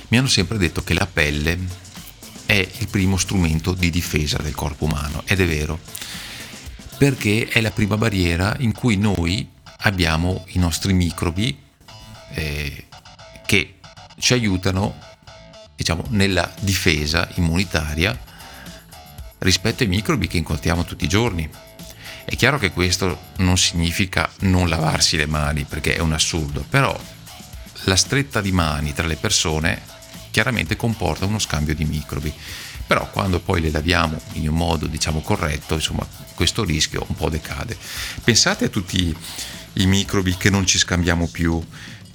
mi 0.07 0.17
hanno 0.17 0.27
sempre 0.27 0.57
detto 0.57 0.83
che 0.83 0.93
la 0.93 1.07
pelle 1.07 1.80
è 2.51 2.67
il 2.79 2.89
primo 2.89 3.15
strumento 3.15 3.71
di 3.71 3.89
difesa 3.89 4.37
del 4.39 4.53
corpo 4.53 4.83
umano 4.83 5.23
ed 5.25 5.39
è 5.39 5.47
vero 5.47 5.79
perché 6.97 7.47
è 7.47 7.61
la 7.61 7.71
prima 7.71 7.95
barriera 7.95 8.57
in 8.59 8.73
cui 8.73 8.97
noi 8.97 9.49
abbiamo 9.83 10.43
i 10.49 10.59
nostri 10.59 10.91
microbi 10.91 11.57
eh, 12.33 12.87
che 13.45 13.75
ci 14.19 14.33
aiutano 14.33 14.99
diciamo, 15.77 16.03
nella 16.09 16.53
difesa 16.59 17.29
immunitaria 17.35 18.19
rispetto 19.37 19.83
ai 19.83 19.89
microbi 19.89 20.27
che 20.27 20.35
incontriamo 20.35 20.83
tutti 20.83 21.05
i 21.05 21.09
giorni. 21.09 21.49
È 22.25 22.35
chiaro 22.35 22.59
che 22.59 22.71
questo 22.71 23.29
non 23.37 23.57
significa 23.57 24.29
non 24.39 24.67
lavarsi 24.67 25.15
le 25.15 25.25
mani 25.25 25.63
perché 25.63 25.95
è 25.95 25.99
un 25.99 26.11
assurdo, 26.11 26.65
però 26.69 26.99
la 27.85 27.95
stretta 27.95 28.41
di 28.41 28.51
mani 28.51 28.93
tra 28.93 29.07
le 29.07 29.15
persone 29.15 29.99
chiaramente 30.31 30.75
comporta 30.75 31.25
uno 31.25 31.39
scambio 31.39 31.75
di 31.75 31.85
microbi. 31.85 32.33
Però 32.87 33.09
quando 33.09 33.39
poi 33.39 33.61
le 33.61 33.71
laviamo 33.71 34.19
in 34.33 34.49
un 34.49 34.55
modo 34.55 34.87
diciamo 34.87 35.21
corretto, 35.21 35.75
insomma, 35.75 36.05
questo 36.33 36.63
rischio 36.63 37.05
un 37.07 37.15
po' 37.15 37.29
decade. 37.29 37.77
Pensate 38.23 38.65
a 38.65 38.69
tutti 38.69 39.15
i 39.73 39.85
microbi 39.85 40.35
che 40.35 40.49
non 40.49 40.65
ci 40.65 40.77
scambiamo 40.77 41.27
più, 41.27 41.63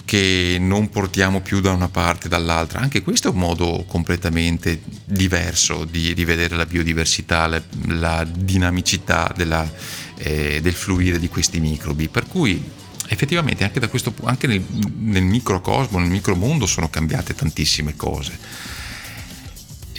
che 0.05 0.57
non 0.59 0.89
portiamo 0.89 1.41
più 1.41 1.61
da 1.61 1.71
una 1.71 1.89
parte 1.89 2.27
e 2.27 2.29
dall'altra. 2.29 2.79
Anche 2.79 3.01
questo 3.01 3.29
è 3.29 3.31
un 3.31 3.39
modo 3.39 3.85
completamente 3.87 4.81
diverso 5.03 5.83
di 5.83 6.13
rivedere 6.13 6.55
la 6.55 6.65
biodiversità, 6.65 7.47
la, 7.47 7.61
la 7.87 8.23
dinamicità 8.23 9.33
della, 9.35 9.69
eh, 10.17 10.59
del 10.61 10.73
fluire 10.73 11.17
di 11.17 11.27
questi 11.27 11.59
microbi. 11.59 12.07
Per 12.07 12.27
cui 12.27 12.63
effettivamente 13.07 13.63
anche, 13.63 13.85
questo, 13.87 14.13
anche 14.23 14.47
nel, 14.47 14.63
nel 14.97 15.23
microcosmo, 15.23 15.99
nel 15.99 16.09
micromondo 16.09 16.65
sono 16.65 16.89
cambiate 16.89 17.35
tantissime 17.35 17.95
cose. 17.95 18.37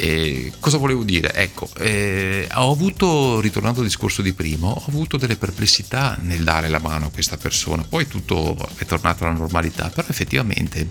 E 0.01 0.53
cosa 0.61 0.77
volevo 0.77 1.03
dire? 1.03 1.35
Ecco, 1.35 1.69
eh, 1.79 2.49
ho 2.55 2.71
avuto, 2.71 3.41
ritornando 3.41 3.81
al 3.81 3.87
discorso 3.87 4.23
di 4.23 4.33
prima, 4.33 4.69
ho 4.69 4.85
avuto 4.87 5.17
delle 5.17 5.37
perplessità 5.37 6.17
nel 6.21 6.45
dare 6.45 6.69
la 6.69 6.79
mano 6.79 7.07
a 7.07 7.11
questa 7.11 7.37
persona, 7.37 7.83
poi 7.83 8.07
tutto 8.07 8.57
è 8.77 8.85
tornato 8.85 9.25
alla 9.25 9.37
normalità, 9.37 9.89
però 9.89 10.07
effettivamente 10.09 10.89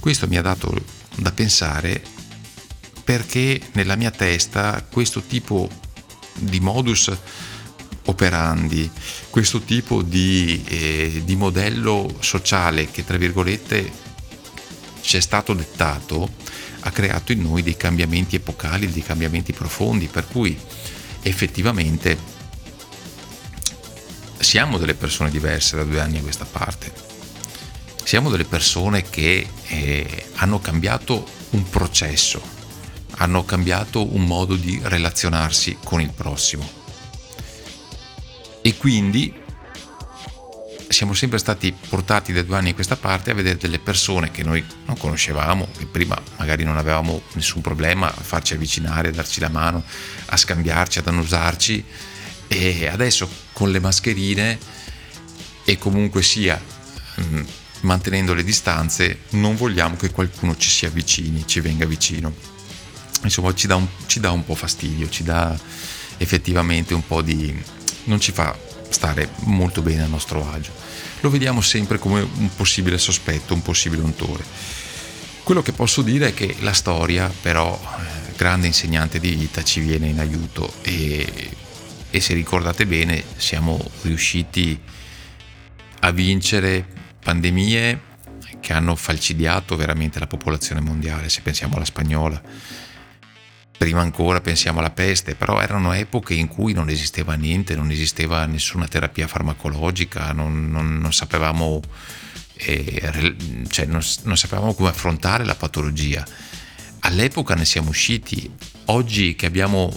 questo 0.00 0.26
mi 0.26 0.38
ha 0.38 0.42
dato 0.42 0.74
da 1.16 1.32
pensare 1.32 2.02
perché 3.04 3.60
nella 3.72 3.94
mia 3.94 4.10
testa 4.10 4.82
questo 4.90 5.20
tipo 5.20 5.68
di 6.32 6.60
modus 6.60 7.12
operandi, 8.06 8.90
questo 9.30 9.60
tipo 9.60 10.02
di, 10.02 10.62
eh, 10.66 11.22
di 11.24 11.36
modello 11.36 12.14
sociale 12.20 12.90
che 12.90 13.04
tra 13.04 13.16
virgolette 13.16 14.02
ci 15.00 15.16
è 15.16 15.20
stato 15.20 15.54
dettato, 15.54 16.28
ha 16.80 16.90
creato 16.90 17.32
in 17.32 17.42
noi 17.42 17.62
dei 17.62 17.76
cambiamenti 17.76 18.36
epocali, 18.36 18.90
dei 18.90 19.02
cambiamenti 19.02 19.52
profondi, 19.52 20.06
per 20.06 20.26
cui 20.26 20.58
effettivamente 21.22 22.32
siamo 24.38 24.78
delle 24.78 24.94
persone 24.94 25.30
diverse 25.30 25.76
da 25.76 25.84
due 25.84 26.00
anni 26.00 26.18
a 26.18 26.22
questa 26.22 26.44
parte. 26.44 26.92
Siamo 28.04 28.28
delle 28.28 28.44
persone 28.44 29.02
che 29.02 29.46
eh, 29.66 30.26
hanno 30.34 30.60
cambiato 30.60 31.26
un 31.50 31.68
processo, 31.70 32.42
hanno 33.16 33.44
cambiato 33.44 34.14
un 34.14 34.24
modo 34.24 34.56
di 34.56 34.78
relazionarsi 34.82 35.78
con 35.82 36.02
il 36.02 36.10
prossimo. 36.10 36.83
E 38.66 38.78
quindi 38.78 39.30
siamo 40.88 41.12
sempre 41.12 41.36
stati 41.38 41.70
portati 41.70 42.32
da 42.32 42.42
due 42.42 42.56
anni 42.56 42.70
a 42.70 42.74
questa 42.74 42.96
parte 42.96 43.30
a 43.30 43.34
vedere 43.34 43.58
delle 43.58 43.78
persone 43.78 44.30
che 44.30 44.42
noi 44.42 44.64
non 44.86 44.96
conoscevamo, 44.96 45.68
che 45.76 45.84
prima 45.84 46.18
magari 46.38 46.64
non 46.64 46.78
avevamo 46.78 47.24
nessun 47.34 47.60
problema 47.60 48.06
a 48.06 48.22
farci 48.22 48.54
avvicinare, 48.54 49.08
a 49.08 49.12
darci 49.12 49.40
la 49.40 49.50
mano, 49.50 49.84
a 50.24 50.36
scambiarci, 50.38 51.00
ad 51.00 51.08
annusarci 51.08 51.84
e 52.48 52.86
adesso 52.86 53.28
con 53.52 53.70
le 53.70 53.80
mascherine 53.80 54.58
e 55.62 55.76
comunque 55.76 56.22
sia 56.22 56.58
mm, 57.20 57.42
mantenendo 57.80 58.32
le 58.32 58.44
distanze 58.44 59.24
non 59.32 59.56
vogliamo 59.56 59.96
che 59.96 60.10
qualcuno 60.10 60.56
ci 60.56 60.70
si 60.70 60.86
avvicini, 60.86 61.46
ci 61.46 61.60
venga 61.60 61.84
vicino. 61.84 62.32
Insomma 63.24 63.52
ci 63.52 63.66
dà 63.66 63.76
un, 63.76 63.86
ci 64.06 64.20
dà 64.20 64.30
un 64.30 64.42
po' 64.42 64.54
fastidio, 64.54 65.06
ci 65.10 65.22
dà 65.22 65.54
effettivamente 66.16 66.94
un 66.94 67.06
po' 67.06 67.20
di... 67.20 67.54
non 68.04 68.20
ci 68.20 68.32
fa 68.32 68.56
stare 68.88 69.30
molto 69.40 69.82
bene 69.82 70.02
a 70.02 70.06
nostro 70.06 70.48
agio. 70.50 70.72
Lo 71.20 71.30
vediamo 71.30 71.60
sempre 71.60 71.98
come 71.98 72.20
un 72.20 72.54
possibile 72.54 72.98
sospetto, 72.98 73.54
un 73.54 73.62
possibile 73.62 74.02
untore. 74.02 74.44
Quello 75.42 75.62
che 75.62 75.72
posso 75.72 76.02
dire 76.02 76.28
è 76.28 76.34
che 76.34 76.56
la 76.60 76.72
storia, 76.72 77.30
però, 77.42 77.78
eh, 77.78 78.32
grande 78.36 78.66
insegnante 78.66 79.18
di 79.18 79.34
vita, 79.34 79.62
ci 79.62 79.80
viene 79.80 80.08
in 80.08 80.18
aiuto 80.18 80.72
e, 80.82 81.50
e 82.10 82.20
se 82.20 82.34
ricordate 82.34 82.86
bene 82.86 83.22
siamo 83.36 83.78
riusciti 84.02 84.80
a 86.00 86.10
vincere 86.10 86.86
pandemie 87.22 88.12
che 88.60 88.72
hanno 88.72 88.94
falcidiato 88.94 89.76
veramente 89.76 90.18
la 90.18 90.26
popolazione 90.26 90.80
mondiale, 90.80 91.28
se 91.28 91.42
pensiamo 91.42 91.76
alla 91.76 91.84
spagnola, 91.84 92.40
prima 93.76 94.00
ancora 94.00 94.40
pensiamo 94.40 94.78
alla 94.78 94.90
peste, 94.90 95.34
però 95.34 95.60
erano 95.60 95.92
epoche 95.92 96.34
in 96.34 96.48
cui 96.48 96.72
non 96.72 96.88
esisteva 96.88 97.34
niente, 97.34 97.74
non 97.74 97.90
esisteva 97.90 98.46
nessuna 98.46 98.86
terapia 98.86 99.26
farmacologica, 99.26 100.32
non, 100.32 100.70
non, 100.70 100.98
non 100.98 101.12
sapevamo, 101.12 101.80
eh, 102.54 103.34
cioè 103.68 103.86
non, 103.86 104.02
sapevamo 104.02 104.74
come 104.74 104.88
affrontare 104.88 105.44
la 105.44 105.54
patologia. 105.54 106.24
All'epoca 107.00 107.54
ne 107.54 107.64
siamo 107.64 107.90
usciti, 107.90 108.50
oggi 108.86 109.34
che 109.34 109.46
abbiamo 109.46 109.92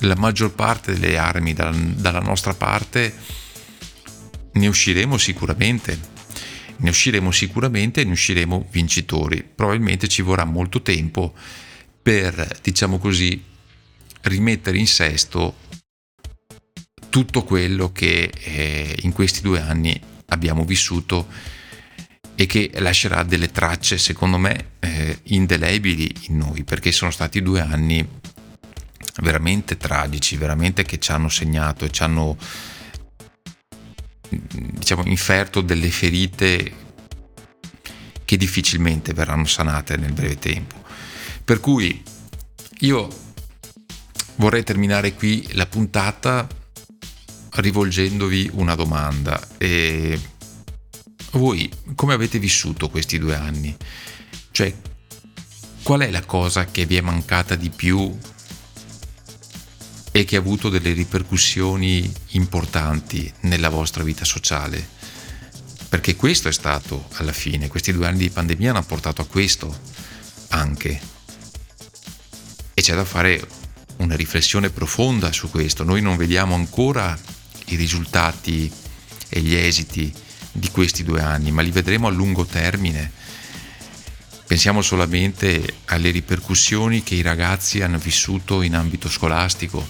la 0.00 0.14
maggior 0.14 0.52
parte 0.52 0.96
delle 0.96 1.18
armi 1.18 1.54
dalla, 1.54 1.76
dalla 1.76 2.20
nostra 2.20 2.54
parte, 2.54 3.12
ne 4.52 4.66
usciremo 4.66 5.16
sicuramente. 5.16 6.16
Ne 6.80 6.90
usciremo 6.90 7.32
sicuramente 7.32 8.02
e 8.02 8.04
ne 8.04 8.12
usciremo 8.12 8.68
vincitori. 8.70 9.42
Probabilmente 9.42 10.06
ci 10.06 10.22
vorrà 10.22 10.44
molto 10.44 10.80
tempo 10.80 11.34
per, 12.00 12.58
diciamo 12.62 12.98
così, 12.98 13.42
rimettere 14.22 14.78
in 14.78 14.86
sesto 14.86 15.56
tutto 17.08 17.44
quello 17.44 17.92
che 17.92 18.30
eh, 18.32 18.96
in 19.02 19.12
questi 19.12 19.40
due 19.40 19.60
anni 19.60 19.98
abbiamo 20.26 20.64
vissuto 20.64 21.26
e 22.34 22.46
che 22.46 22.70
lascerà 22.76 23.24
delle 23.24 23.50
tracce, 23.50 23.98
secondo 23.98 24.38
me, 24.38 24.72
eh, 24.78 25.18
indelebili 25.24 26.26
in 26.28 26.36
noi, 26.36 26.62
perché 26.64 26.92
sono 26.92 27.10
stati 27.10 27.42
due 27.42 27.60
anni 27.60 28.06
veramente 29.22 29.76
tragici, 29.76 30.36
veramente 30.36 30.84
che 30.84 30.98
ci 30.98 31.10
hanno 31.10 31.28
segnato 31.28 31.84
e 31.84 31.90
ci 31.90 32.02
hanno 32.02 32.36
diciamo 34.28 35.04
inferto 35.06 35.62
delle 35.62 35.90
ferite 35.90 36.86
che 38.24 38.36
difficilmente 38.36 39.14
verranno 39.14 39.46
sanate 39.46 39.96
nel 39.96 40.12
breve 40.12 40.38
tempo. 40.38 40.77
Per 41.48 41.60
cui 41.60 42.02
io 42.80 43.08
vorrei 44.34 44.62
terminare 44.64 45.14
qui 45.14 45.48
la 45.54 45.64
puntata 45.64 46.46
rivolgendovi 47.52 48.50
una 48.52 48.74
domanda. 48.74 49.42
E 49.56 50.20
voi 51.30 51.72
come 51.94 52.12
avete 52.12 52.38
vissuto 52.38 52.90
questi 52.90 53.18
due 53.18 53.34
anni? 53.34 53.74
Cioè, 54.50 54.76
qual 55.82 56.00
è 56.00 56.10
la 56.10 56.22
cosa 56.26 56.66
che 56.66 56.84
vi 56.84 56.96
è 56.96 57.00
mancata 57.00 57.54
di 57.54 57.70
più 57.70 58.14
e 60.12 60.24
che 60.26 60.36
ha 60.36 60.40
avuto 60.40 60.68
delle 60.68 60.92
ripercussioni 60.92 62.12
importanti 62.32 63.32
nella 63.44 63.70
vostra 63.70 64.04
vita 64.04 64.26
sociale? 64.26 64.86
Perché 65.88 66.14
questo 66.14 66.48
è 66.48 66.52
stato 66.52 67.08
alla 67.12 67.32
fine, 67.32 67.68
questi 67.68 67.94
due 67.94 68.06
anni 68.06 68.18
di 68.18 68.28
pandemia 68.28 68.68
hanno 68.68 68.82
portato 68.82 69.22
a 69.22 69.26
questo 69.26 69.74
anche 70.48 71.16
e 72.78 72.80
c'è 72.80 72.94
da 72.94 73.04
fare 73.04 73.44
una 73.96 74.14
riflessione 74.14 74.70
profonda 74.70 75.32
su 75.32 75.50
questo. 75.50 75.82
Noi 75.82 76.00
non 76.00 76.16
vediamo 76.16 76.54
ancora 76.54 77.18
i 77.66 77.74
risultati 77.74 78.72
e 79.28 79.40
gli 79.40 79.52
esiti 79.52 80.14
di 80.52 80.70
questi 80.70 81.02
due 81.02 81.20
anni, 81.20 81.50
ma 81.50 81.60
li 81.60 81.72
vedremo 81.72 82.06
a 82.06 82.10
lungo 82.10 82.44
termine. 82.44 83.10
Pensiamo 84.46 84.80
solamente 84.80 85.78
alle 85.86 86.10
ripercussioni 86.10 87.02
che 87.02 87.16
i 87.16 87.22
ragazzi 87.22 87.82
hanno 87.82 87.98
vissuto 87.98 88.62
in 88.62 88.76
ambito 88.76 89.08
scolastico. 89.08 89.84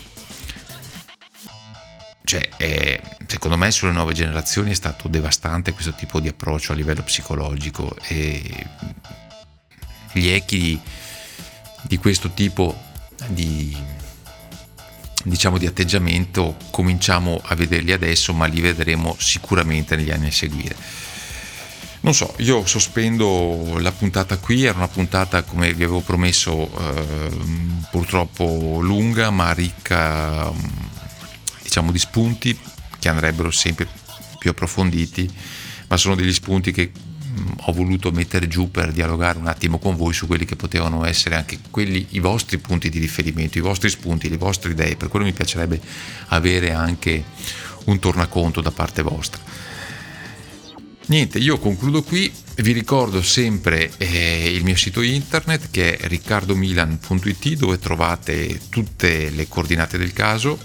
Cioè, 2.25 2.49
è, 2.57 3.03
secondo 3.27 3.59
me 3.59 3.71
sulle 3.71 3.93
nuove 3.93 4.15
generazioni 4.15 4.71
è 4.71 4.75
stato 4.75 5.09
devastante 5.09 5.73
questo 5.73 5.93
tipo 5.93 6.21
di 6.21 6.29
approccio 6.29 6.73
a 6.73 6.75
livello 6.75 7.03
psicologico 7.03 7.95
e 8.07 8.67
gli 10.13 10.29
echi 10.29 10.81
di 11.83 11.99
questo 11.99 12.31
tipo 12.31 12.77
di, 13.29 13.77
diciamo, 15.25 15.59
di 15.59 15.67
atteggiamento 15.67 16.57
cominciamo 16.71 17.41
a 17.43 17.55
vederli 17.55 17.93
adesso, 17.93 18.33
ma 18.33 18.47
li 18.47 18.61
vedremo 18.61 19.17
sicuramente 19.19 19.97
negli 19.97 20.11
anni 20.11 20.29
a 20.29 20.33
seguire. 20.33 20.77
Non 22.01 22.15
so, 22.15 22.33
io 22.39 22.65
sospendo 22.65 23.77
la 23.81 23.91
puntata 23.91 24.39
qui, 24.39 24.65
era 24.65 24.77
una 24.77 24.89
puntata 24.89 25.43
come 25.43 25.75
vi 25.75 25.83
avevo 25.83 26.01
promesso 26.01 26.71
eh, 26.79 27.31
purtroppo 27.91 28.79
lunga 28.81 29.31
ma 29.31 29.53
ricca 29.53 30.53
diciamo 31.61 31.91
di 31.91 31.99
spunti 31.99 32.59
che 32.99 33.09
andrebbero 33.09 33.51
sempre 33.51 33.89
più 34.39 34.51
approfonditi, 34.51 35.29
ma 35.89 35.97
sono 35.97 36.15
degli 36.15 36.33
spunti 36.33 36.71
che 36.71 36.93
ho 37.57 37.73
voluto 37.73 38.11
mettere 38.11 38.49
giù 38.49 38.71
per 38.71 38.93
dialogare 38.93 39.39
un 39.39 39.47
attimo 39.47 39.79
con 39.79 39.97
voi 39.97 40.13
su 40.13 40.27
quelli 40.27 40.45
che 40.45 40.57
potevano 40.57 41.05
essere 41.05 41.35
anche 41.35 41.59
quelli, 41.71 42.07
i 42.11 42.19
vostri 42.19 42.59
punti 42.59 42.89
di 42.89 42.99
riferimento, 42.99 43.59
i 43.59 43.63
vostri 43.63 43.89
spunti, 43.89 44.29
le 44.29 44.37
vostre 44.37 44.73
idee. 44.73 44.97
Per 44.97 45.09
quello 45.09 45.25
mi 45.25 45.33
piacerebbe 45.33 45.81
avere 46.29 46.73
anche 46.73 47.25
un 47.85 47.99
tornaconto 47.99 48.61
da 48.61 48.71
parte 48.71 49.03
vostra. 49.03 49.41
Niente, 51.07 51.39
io 51.39 51.59
concludo 51.59 52.03
qui, 52.03 52.31
vi 52.57 52.73
ricordo 52.73 53.23
sempre 53.23 53.91
eh, 53.97 54.53
il 54.53 54.63
mio 54.63 54.77
sito 54.77 55.01
internet 55.01 55.71
che 55.71 55.97
è 55.97 56.07
riccardomilan.it 56.07 57.57
dove 57.57 57.79
trovate 57.79 58.61
tutte 58.69 59.31
le 59.31 59.49
coordinate 59.49 59.97
del 59.97 60.13
caso 60.13 60.59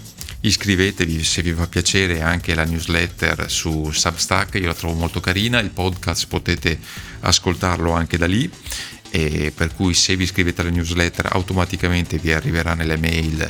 iscrivetevi 0.44 1.24
se 1.24 1.40
vi 1.40 1.52
fa 1.52 1.66
piacere 1.66 2.20
anche 2.20 2.52
alla 2.52 2.64
newsletter 2.64 3.50
su 3.50 3.90
Substack, 3.90 4.54
io 4.56 4.66
la 4.66 4.74
trovo 4.74 4.94
molto 4.94 5.20
carina, 5.20 5.58
il 5.58 5.70
podcast 5.70 6.26
potete 6.26 6.78
ascoltarlo 7.20 7.92
anche 7.92 8.18
da 8.18 8.26
lì, 8.26 8.50
per 9.54 9.74
cui 9.76 9.94
se 9.94 10.16
vi 10.16 10.24
iscrivete 10.24 10.60
alla 10.60 10.70
newsletter 10.70 11.28
automaticamente 11.30 12.18
vi 12.18 12.32
arriverà 12.32 12.74
nelle 12.74 12.96
mail 12.96 13.48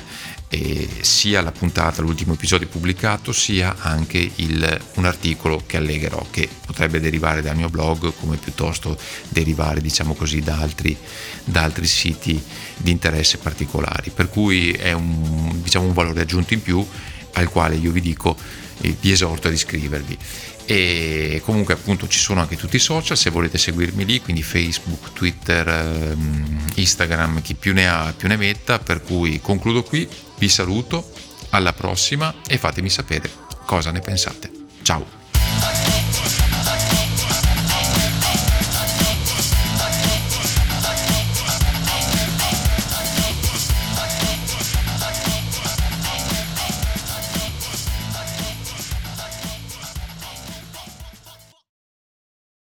sia 1.00 1.40
la 1.42 1.52
puntata, 1.52 2.02
l'ultimo 2.02 2.34
episodio 2.34 2.68
pubblicato, 2.68 3.32
sia 3.32 3.76
anche 3.78 4.30
il, 4.36 4.80
un 4.94 5.04
articolo 5.04 5.62
che 5.66 5.78
allegherò, 5.78 6.26
che 6.30 6.48
potrebbe 6.64 7.00
derivare 7.00 7.42
dal 7.42 7.56
mio 7.56 7.68
blog 7.68 8.12
come 8.20 8.36
piuttosto 8.36 8.96
derivare, 9.30 9.80
diciamo 9.80 10.14
così, 10.14 10.40
da 10.40 10.58
altri, 10.58 10.96
da 11.44 11.62
altri 11.62 11.86
siti 11.86 12.40
di 12.76 12.90
interesse 12.90 13.38
particolari. 13.38 14.10
Per 14.10 14.28
cui 14.28 14.70
è 14.72 14.92
un, 14.92 15.60
diciamo, 15.62 15.86
un 15.86 15.92
valore 15.92 16.20
aggiunto 16.20 16.54
in 16.54 16.62
più 16.62 16.86
al 17.32 17.48
quale 17.48 17.74
io 17.74 17.90
vi 17.90 18.00
dico, 18.00 18.36
eh, 18.80 18.94
vi 19.00 19.10
esorto 19.10 19.48
ad 19.48 19.54
iscrivervi 19.54 20.16
e 20.66 21.42
comunque 21.44 21.74
appunto 21.74 22.08
ci 22.08 22.18
sono 22.18 22.40
anche 22.40 22.56
tutti 22.56 22.76
i 22.76 22.80
social 22.80 23.16
se 23.16 23.30
volete 23.30 23.58
seguirmi 23.58 24.04
lì 24.04 24.20
quindi 24.20 24.42
facebook 24.42 25.12
twitter 25.12 25.68
ehm, 25.68 26.72
instagram 26.76 27.42
chi 27.42 27.54
più 27.54 27.74
ne 27.74 27.88
ha 27.88 28.14
più 28.16 28.28
ne 28.28 28.36
metta 28.36 28.78
per 28.78 29.02
cui 29.02 29.40
concludo 29.40 29.82
qui 29.82 30.08
vi 30.38 30.48
saluto 30.48 31.12
alla 31.50 31.72
prossima 31.72 32.34
e 32.46 32.58
fatemi 32.58 32.90
sapere 32.90 33.30
cosa 33.64 33.90
ne 33.90 34.00
pensate. 34.00 34.50
Ciao 34.82 35.23